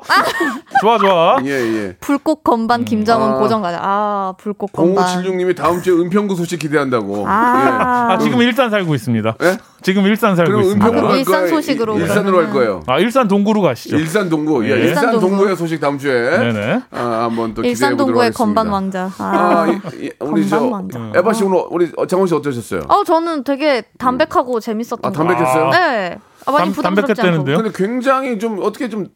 좋아, 0.80 0.98
좋아. 0.98 1.38
예, 1.44 1.50
예. 1.50 1.96
불꽃 2.00 2.42
건반 2.42 2.84
김정은 2.84 3.34
아. 3.34 3.38
고정 3.38 3.62
가자. 3.62 3.78
아 3.80 4.34
불꽃 4.38 4.72
건반. 4.72 5.04
0576님이 5.06 5.56
다음 5.56 5.80
주에 5.80 5.94
은평구 5.94 6.34
소식 6.34 6.58
기대한다고. 6.58 7.26
아. 7.28 8.08
아, 8.12 8.18
지금 8.18 8.42
일산 8.42 8.70
살고 8.70 8.94
있습니다. 8.94 9.36
예? 9.42 9.56
지금 9.82 10.04
일산 10.06 10.34
살고 10.36 10.50
그럼 10.50 10.62
있습니다. 10.64 10.90
갈 10.90 11.18
일산 11.18 11.34
거예요? 11.34 11.48
소식으로 11.48 11.94
일- 11.96 12.00
일산으로 12.02 12.24
그러면은. 12.38 12.44
갈 12.44 12.52
거예요. 12.54 12.82
아, 12.86 12.98
일산 12.98 13.28
동구로 13.28 13.62
가시죠. 13.62 13.96
일산 13.96 14.28
동구. 14.28 14.64
예, 14.66 14.70
예. 14.70 14.74
일산 14.74 14.88
일산 14.88 15.10
동구. 15.12 15.28
동구의 15.28 15.56
소식 15.56 15.80
다음 15.80 15.98
주에 15.98 16.12
네네. 16.38 16.80
아, 16.90 17.00
한번 17.28 17.54
또 17.54 17.62
기대해 17.62 17.70
일산 17.70 17.90
보도록 17.92 18.06
동구의 18.08 18.24
하겠습니다. 18.26 18.38
건반 18.44 18.66
왕자. 18.68 19.10
아, 19.18 19.64
아. 19.66 19.66
이, 19.68 20.04
이, 20.06 20.10
우리 20.20 20.48
저 20.48 20.58
건반 20.60 20.72
왕자. 20.94 21.18
에바 21.18 21.32
씨 21.32 21.44
오늘 21.44 21.62
우리 21.70 21.92
장원 22.08 22.26
씨 22.26 22.34
어떠셨어요? 22.34 22.82
어 22.88 23.04
저는 23.04 23.44
되게 23.44 23.82
담백하고 23.98 24.60
재밌었던 24.60 24.98
아, 25.02 25.10
것 25.10 25.12
같아요. 25.12 25.28
담백했어요? 25.36 25.70
네. 25.70 26.18
아, 26.46 26.50
많이 26.52 26.64
담- 26.66 26.72
부담스럽지 26.72 27.12
않고. 27.12 27.14
담백했다는데요? 27.22 27.56
근데 27.58 27.70
굉장히 27.74 28.38
좀 28.38 28.58
어떻게 28.62 28.88
좀 28.88 29.06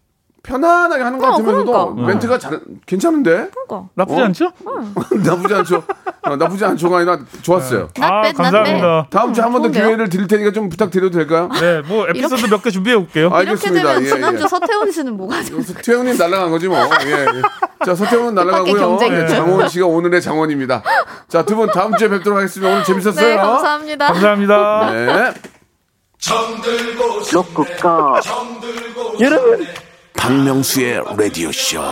편안하게 0.42 1.02
하는 1.04 1.18
것 1.18 1.26
어, 1.26 1.30
같으면서도 1.30 1.72
그러니까. 1.72 2.06
멘트가 2.06 2.38
잘 2.38 2.60
괜찮은데 2.86 3.48
그러니까. 3.52 3.88
나쁘지 3.94 4.20
어? 4.20 4.24
않죠? 4.24 4.52
나쁘지 5.24 5.54
않죠. 5.54 5.82
어, 6.22 6.36
나쁘지 6.36 6.64
않죠가 6.64 6.96
아니라 6.98 7.18
좋았어요. 7.42 7.88
Not 7.96 8.02
아, 8.02 8.22
bad, 8.22 8.36
감사합니다. 8.36 9.06
다음 9.10 9.32
주에 9.32 9.42
한 9.42 9.52
번 9.52 9.62
더? 9.62 9.68
기회를 9.70 10.08
드릴 10.08 10.26
테니까 10.26 10.50
좀 10.52 10.68
부탁드려도 10.68 11.10
될까요? 11.18 11.48
네, 11.60 11.80
뭐 11.82 12.08
에피소드 12.08 12.46
몇 12.46 12.62
개 12.62 12.70
준비해 12.70 12.96
올게요. 12.96 13.26
아, 13.34 13.42
이렇게 13.42 13.50
알겠습니다. 13.50 13.88
되면 13.88 14.02
예, 14.04 14.08
지난주 14.08 14.42
예. 14.44 14.48
서태훈 14.48 14.90
씨는 14.90 15.16
뭐가 15.16 15.42
죠 15.42 15.56
태훈님 15.82 16.16
날아간 16.16 16.50
거지 16.50 16.68
뭐. 16.68 16.78
예, 16.78 17.10
예. 17.10 17.42
자, 17.84 17.94
서태훈은 17.94 18.34
날아가고요. 18.34 18.74
경쟁이죠. 18.74 19.22
예, 19.22 19.26
장원 19.28 19.68
씨가 19.68 19.86
오늘의 19.86 20.20
장원입니다. 20.22 20.82
자, 21.28 21.44
두 21.44 21.54
분 21.56 21.68
다음 21.70 21.96
주에 21.96 22.08
뵙도록 22.08 22.38
하겠습니다. 22.38 22.72
오늘 22.72 22.84
재밌었어요. 22.84 23.28
네, 23.28 23.36
감사합니다. 23.36 24.06
감사합니다. 24.08 24.90
네. 24.92 25.32
로쿠가 27.32 28.20
여러분 29.20 29.66
박명수의 30.22 31.02
라디오 31.18 31.50
쇼. 31.50 31.82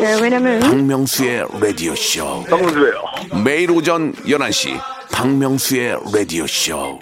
네, 0.00 0.22
왜냐면 0.22 0.60
박명수의 0.60 1.44
라디오 1.60 1.92
쇼. 1.96 2.44
박문수예요. 2.44 3.02
매일 3.42 3.72
오전 3.72 4.12
11시 4.12 4.80
박명수의 5.10 5.98
라디오 6.14 6.46
쇼. 6.46 7.00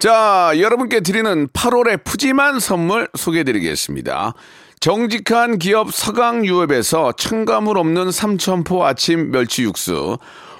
자, 0.00 0.52
여러분께 0.56 1.00
드리는 1.00 1.48
8월의 1.48 2.02
푸짐한 2.02 2.60
선물 2.60 3.10
소개해 3.14 3.44
드리겠습니다. 3.44 4.32
정직한 4.80 5.58
기업 5.58 5.92
서강유업에서 5.92 7.12
첨가물 7.18 7.76
없는 7.76 8.10
삼천포 8.10 8.86
아침 8.86 9.30
멸치 9.30 9.64
육수, 9.64 10.16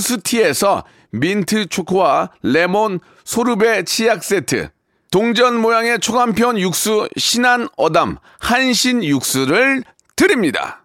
투스티에서 0.00 0.84
민트 1.10 1.66
초코와 1.66 2.30
레몬 2.42 3.00
소르베 3.24 3.84
치약 3.84 4.24
세트, 4.24 4.70
동전 5.10 5.60
모양의 5.60 5.98
초간편 6.00 6.58
육수 6.58 7.08
신한 7.16 7.68
어담 7.76 8.16
한신 8.38 9.04
육수를 9.04 9.84
드립니다. 10.16 10.84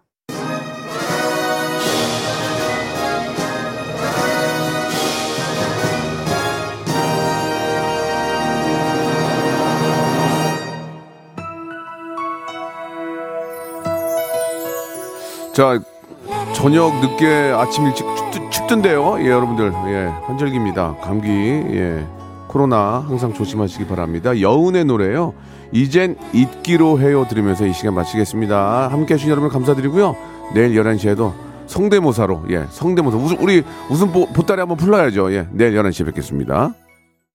자, 15.54 15.80
저녁 16.54 17.00
늦게 17.00 17.24
아침 17.56 17.86
일찍 17.86 18.04
춥, 18.66 18.68
춥던데요. 18.68 19.18
예, 19.20 19.28
여러분들. 19.28 19.72
예, 19.86 20.12
환절기입니다. 20.24 20.96
감기, 21.00 21.28
예. 21.28 22.04
코로나 22.48 23.04
항상 23.06 23.32
조심하시기 23.32 23.86
바랍니다. 23.86 24.40
여운의 24.40 24.84
노래요. 24.84 25.34
이젠 25.72 26.16
잊기로 26.32 27.00
해요 27.00 27.26
들으면서 27.28 27.66
이 27.66 27.72
시간 27.72 27.94
마치겠습니다. 27.94 28.88
함께 28.88 29.14
해주신 29.14 29.30
여러분 29.30 29.50
감사드리고요. 29.50 30.16
내일 30.54 30.74
11시에도 30.74 31.32
성대모사로, 31.66 32.44
예, 32.50 32.66
성대모사. 32.70 33.36
우리 33.40 33.62
웃음 33.90 34.12
보, 34.12 34.26
보따리 34.26 34.60
한번 34.60 34.76
풀러야죠. 34.76 35.32
예, 35.32 35.48
내일 35.52 35.74
11시에 35.74 36.06
뵙겠습니다. 36.06 36.72